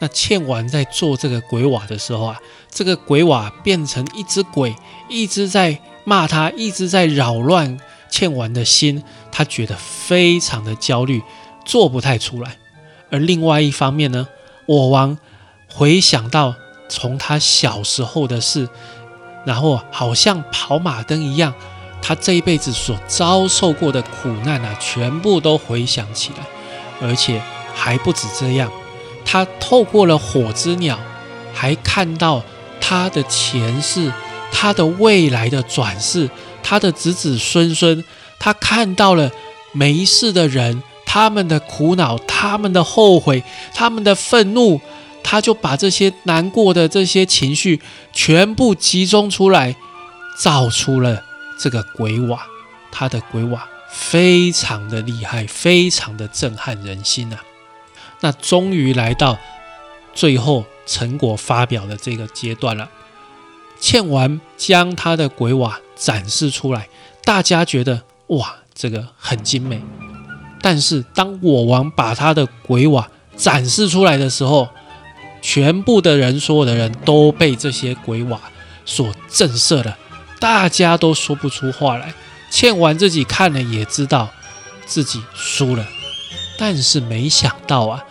[0.01, 4.75] 那倩丸在做这个鬼瓦的时候啊，这个鬼瓦变成一只鬼，
[5.09, 7.79] 一直在骂他，一直在扰乱。
[8.11, 9.03] 倩丸的心，
[9.33, 11.23] 他觉得非常的焦虑，
[11.65, 12.59] 做不太出来。
[13.11, 14.29] 而另外一方面呢，
[14.67, 15.19] 我王
[15.69, 16.55] 回想到
[16.89, 18.69] 从他小时候的事，
[19.45, 21.53] 然后好像跑马灯一样，
[22.01, 26.45] 他这一辈子所遭受过的苦难啊，全部都回想起来。
[27.01, 27.43] 而且
[27.75, 28.71] 还不止这样，
[29.25, 30.99] 他透过了火之鸟，
[31.53, 32.43] 还看到
[32.81, 34.13] 他的前世，
[34.53, 36.31] 他的未来的转世。
[36.67, 38.03] 他的子子孙孙，
[38.39, 39.31] 他看到了
[39.73, 44.81] 每一世的人，他们的苦恼，他们的后悔，他们的愤怒，
[45.25, 47.81] 他就把这些难过的这些情绪
[48.13, 49.75] 全部集中出来，
[50.39, 51.25] 造出了
[51.59, 52.47] 这个鬼瓦。
[52.93, 57.39] 他的鬼瓦非常的厉害，非常的震撼人心呐。
[58.21, 59.37] 那终于来到
[60.15, 62.89] 最后成果发表的这个阶段了。
[63.81, 65.81] 倩丸将他的鬼瓦。
[65.97, 66.89] 展示出来，
[67.23, 69.81] 大家觉得哇，这个很精美。
[70.61, 74.69] 但是当我王把他的鬼瓦展示出来的时候，
[75.45, 78.41] 全部的人，所有的人都被这些鬼瓦
[78.87, 79.99] 所震慑了，
[80.41, 82.15] 大家都说不出话来。
[82.51, 84.31] 倩丸自己看了也知道
[84.87, 85.87] 自己输了，
[86.59, 88.03] 但是没想到啊，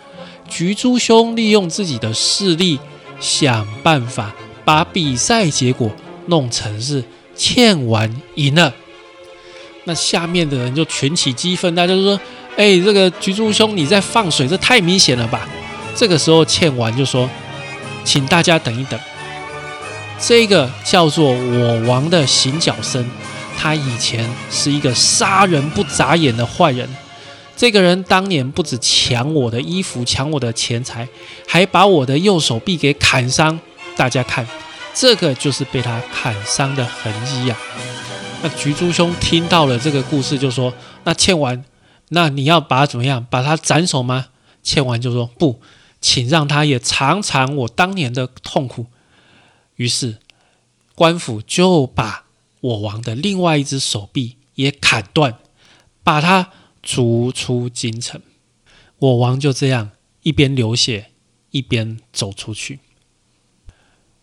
[0.48, 2.78] 菊珠兄利用自己的势力，
[3.18, 4.32] 想办法
[4.64, 5.90] 把比赛结果
[6.26, 7.02] 弄成是。
[7.36, 8.72] 倩丸赢了，
[9.86, 12.20] 那下面的人就群起激愤，大家就说
[12.56, 15.48] ：“哎，这个菊珠兄你在放水，这太明显了吧？”
[15.96, 17.30] 这个时候，欠丸就说
[18.04, 18.98] ：“请大家等一等，
[20.18, 23.04] 这个叫做我王的行脚僧，
[23.56, 26.88] 他以前是一个杀人不眨眼的坏人。
[27.56, 31.06] 这个人当年不止抢我的衣服、抢我的钱财，
[31.46, 33.58] 还把我的右手臂给砍伤。
[33.96, 34.44] 大家看，
[34.92, 37.56] 这个就是被他砍伤的痕迹呀。
[38.42, 40.74] 那菊珠兄听到了这个故事，就说
[41.04, 41.64] ：“那欠丸，
[42.08, 43.24] 那你要把他怎么样？
[43.30, 44.26] 把他斩首吗？”
[44.64, 45.60] 欠丸就说：“不，
[46.04, 48.88] 请让他也尝尝我当年的痛苦。”
[49.76, 50.18] 于是
[50.94, 52.26] 官府就把
[52.60, 55.38] 我王的另外一只手臂也砍断，
[56.02, 56.50] 把他
[56.82, 58.20] 逐出京城。
[58.98, 59.92] 我王就这样
[60.22, 61.12] 一边流血
[61.50, 62.80] 一边走出去。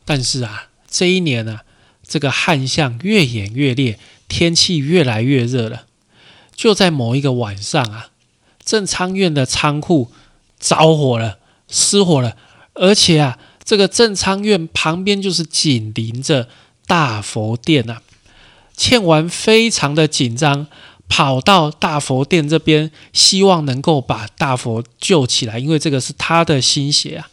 [0.05, 1.61] 但是啊，这一年呢，
[2.03, 5.87] 这个旱象越演越烈，天气越来越热了。
[6.55, 8.11] 就在某一个晚上啊，
[8.63, 10.11] 正昌院的仓库
[10.59, 11.39] 着火了，
[11.71, 12.37] 失火了，
[12.75, 16.47] 而且啊，这个正昌院旁边就是紧邻着
[16.85, 18.01] 大佛殿呐。
[18.77, 20.67] 倩完非常的紧张，
[21.09, 27.29] 跑到大佛殿这边，希望能够把大佛救起来，因为这个是他的心血啊。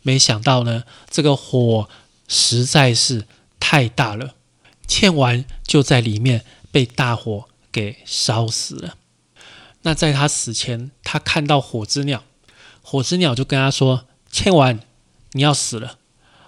[0.00, 1.88] 没想到呢，这个火。
[2.32, 3.26] 实在是
[3.58, 4.36] 太大了，
[4.86, 8.94] 倩完就在里面被大火给烧死了。
[9.82, 12.22] 那在他死前，他看到火之鸟，
[12.90, 14.80] 火之鸟就跟他说：“倩丸，
[15.34, 15.92] 你要死了，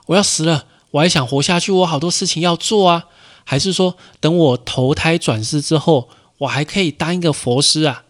[0.06, 3.04] 我要死了，我还想活下去，我好多事情要做啊。
[3.44, 8.02] 还是说，等我投胎转世之后，我还可以当一个佛师啊？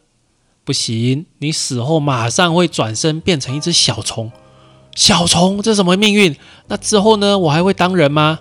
[0.65, 4.33] 不行，你死后马上会转身变成一只小虫。”
[4.97, 6.35] 小虫，这什么命运？
[6.69, 7.39] 那之后呢？
[7.39, 8.39] 我还会当人吗？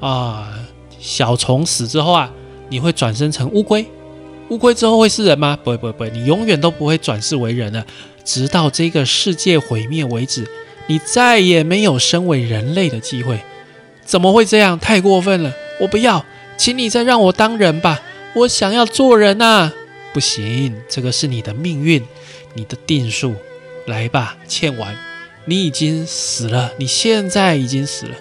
[0.00, 0.52] 啊，
[0.98, 2.28] 小虫死之后啊，
[2.68, 3.88] 你会转生成乌龟。
[4.48, 5.56] 乌龟之后会是人吗？
[5.62, 7.86] 不会，不会，不会，你永远都不会转世为人了，
[8.32, 10.48] 直到这个世界毁灭为止，
[10.86, 13.40] 你再也没有身为人类的机会。
[14.04, 14.78] 怎么会这样？
[14.78, 15.52] 太过分了！
[15.80, 16.24] 我不要，
[16.56, 18.00] 请你再让我当人吧。
[18.34, 19.72] 我想要做人呐！
[20.12, 22.04] 不行，这个是你的命运，
[22.54, 23.34] 你的定数。
[23.86, 24.96] 来吧，欠完。
[25.46, 28.14] 你已经死了，你现在已经死了，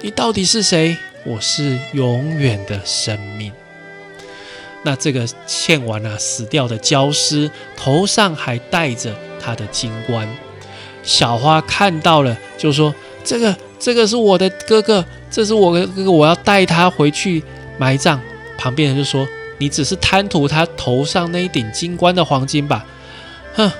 [0.00, 0.96] 你到底是谁？
[1.24, 3.52] 我是永远的生命。
[4.84, 10.28] 那这个欠完啊，死掉的焦尸头上还戴着他的金冠。
[11.02, 17.42] 小花看到了，就说：“这个，这个是我的哥哥，这是我的哥哥，我要带他回去
[17.78, 18.20] 埋葬。”
[18.56, 19.26] 旁边人就说
[19.58, 22.86] ：“你只是贪图他头上那一顶金冠的黄金吧？”
[23.54, 23.70] 哼。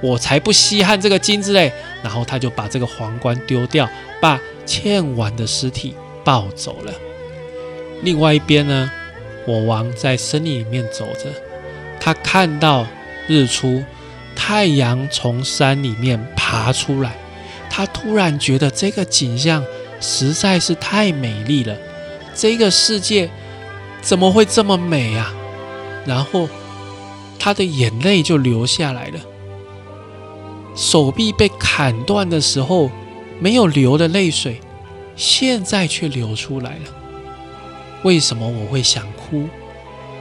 [0.00, 1.72] 我才不稀罕这个金子嘞！
[2.02, 3.88] 然后他就把这个皇冠丢掉，
[4.20, 5.94] 把欠完的尸体
[6.24, 6.92] 抱走了。
[8.02, 8.90] 另外一边呢，
[9.46, 11.30] 我王在森林里面走着，
[12.00, 12.86] 他看到
[13.26, 13.82] 日出，
[14.36, 17.16] 太阳从山里面爬出来，
[17.68, 19.64] 他突然觉得这个景象
[20.00, 21.76] 实在是太美丽了，
[22.34, 23.28] 这个世界
[24.00, 25.34] 怎么会这么美啊？
[26.04, 26.48] 然后
[27.38, 29.20] 他的眼泪就流下来了。
[30.74, 32.90] 手臂被砍断的时候
[33.38, 34.60] 没有流的泪水，
[35.16, 36.94] 现在却流出来了。
[38.02, 39.06] 为什么我会想？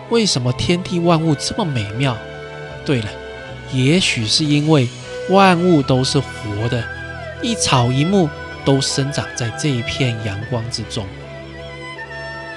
[0.09, 2.17] 为什么天地万物这么美妙？
[2.85, 3.09] 对了，
[3.73, 4.87] 也许是因为
[5.29, 6.83] 万物都是活的，
[7.41, 8.29] 一草一木
[8.65, 11.05] 都生长在这一片阳光之中。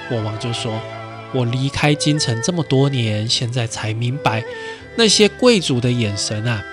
[0.09, 0.79] 国王就说
[1.33, 4.43] ：“我离开京城这么多年，现在才明白，
[4.95, 6.63] 那些贵族的眼神啊。”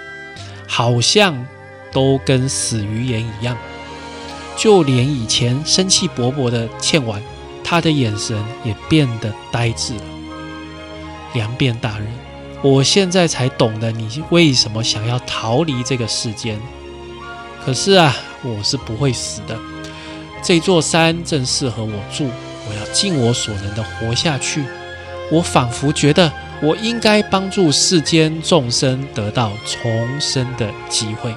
[0.66, 1.46] 好像
[1.92, 3.58] 都跟死鱼眼一样，
[4.56, 7.22] 就连以前生气勃勃的倩婉，
[7.72, 10.02] 他的眼神也变得呆滞了。
[11.32, 12.06] 梁变大人，
[12.60, 16.60] 我现在才懂得你为什么想要逃离这个世间。
[17.64, 19.58] 可是啊，我是不会死的。
[20.42, 22.28] 这座山正适合我住，
[22.68, 24.62] 我要尽我所能的活下去。
[25.30, 26.30] 我仿佛觉得。
[26.60, 31.34] 我应该帮助世间众生得到重生的机会。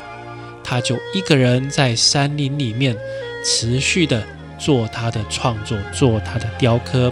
[0.64, 2.96] 他就一个人在山林里面
[3.44, 4.24] 持续的
[4.58, 7.12] 做他的创作，做他的雕刻。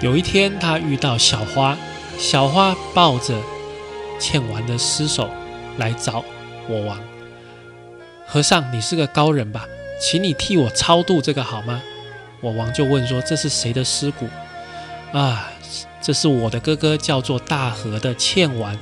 [0.00, 1.76] 有一天，他遇到小花，
[2.18, 3.34] 小花抱着
[4.20, 5.30] 欠完的尸首
[5.78, 6.24] 来找
[6.68, 6.98] 我王
[8.26, 8.72] 和尚。
[8.72, 9.66] 你是个高人吧？
[10.00, 11.82] 请你替我超度这个好吗？
[12.40, 14.28] 我王就问说：“这是谁的尸骨
[15.12, 15.50] 啊？”
[16.02, 18.78] 这是我的哥哥，叫做大和的倩丸。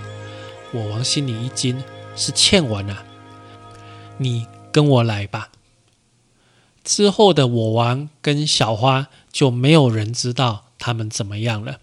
[0.72, 1.80] 我王心里一惊，
[2.16, 3.04] 是倩丸啊！
[4.16, 5.50] 你跟我来吧。
[6.84, 11.80] 之后的我王跟小花就没有人知道他们怎么样了。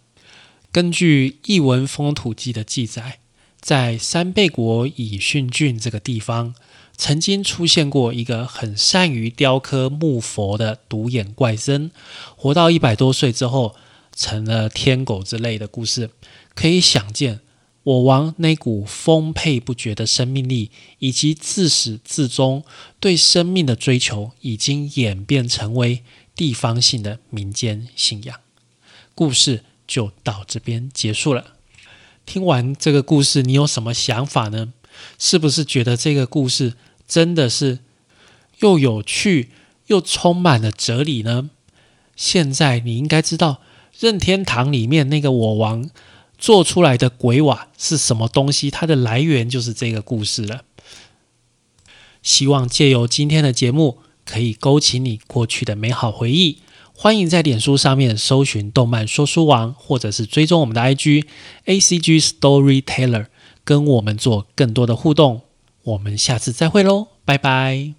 [0.71, 3.19] 根据《译文风土记》的记载，
[3.59, 6.53] 在三贝国以训郡这个地方，
[6.95, 11.91] 曾经出现过一个很善于雕刻木佛的独眼怪僧，
[12.35, 13.75] 活到一百多岁之后。
[14.15, 16.09] 成了天狗之类的故事，
[16.53, 17.39] 可以想见
[17.89, 20.69] 我王那股丰沛不绝的生命力，
[20.99, 22.63] 以及自始至终
[22.99, 26.03] 对生命的追求，已经演变成为
[26.35, 28.39] 地方性的民间信仰。
[29.15, 31.55] 故事就到这边结束了。
[32.27, 34.71] 听完这个故事，你有什么想法呢？
[35.17, 36.75] 是不是觉得这个故事
[37.07, 37.79] 真的是
[38.59, 39.49] 又有趣
[39.87, 41.49] 又充满了哲理呢？
[42.15, 43.61] 现在你应该知道
[43.97, 45.89] 任天堂里面那个我王。
[46.39, 48.71] 做出来的鬼瓦是什么东西？
[48.71, 50.63] 它的来源就是这个故事了。
[52.23, 56.59] 希望借由今天的节目，可以勾起你过去的美好回忆。
[56.93, 61.25] 欢迎在脸书上面搜寻“动漫说书王”，或者是追踪我们的 IG
[61.65, 63.27] ACG Storyteller，
[63.63, 65.43] 跟我们做更多的互动。
[65.83, 67.98] 我们下次再会喽，拜拜。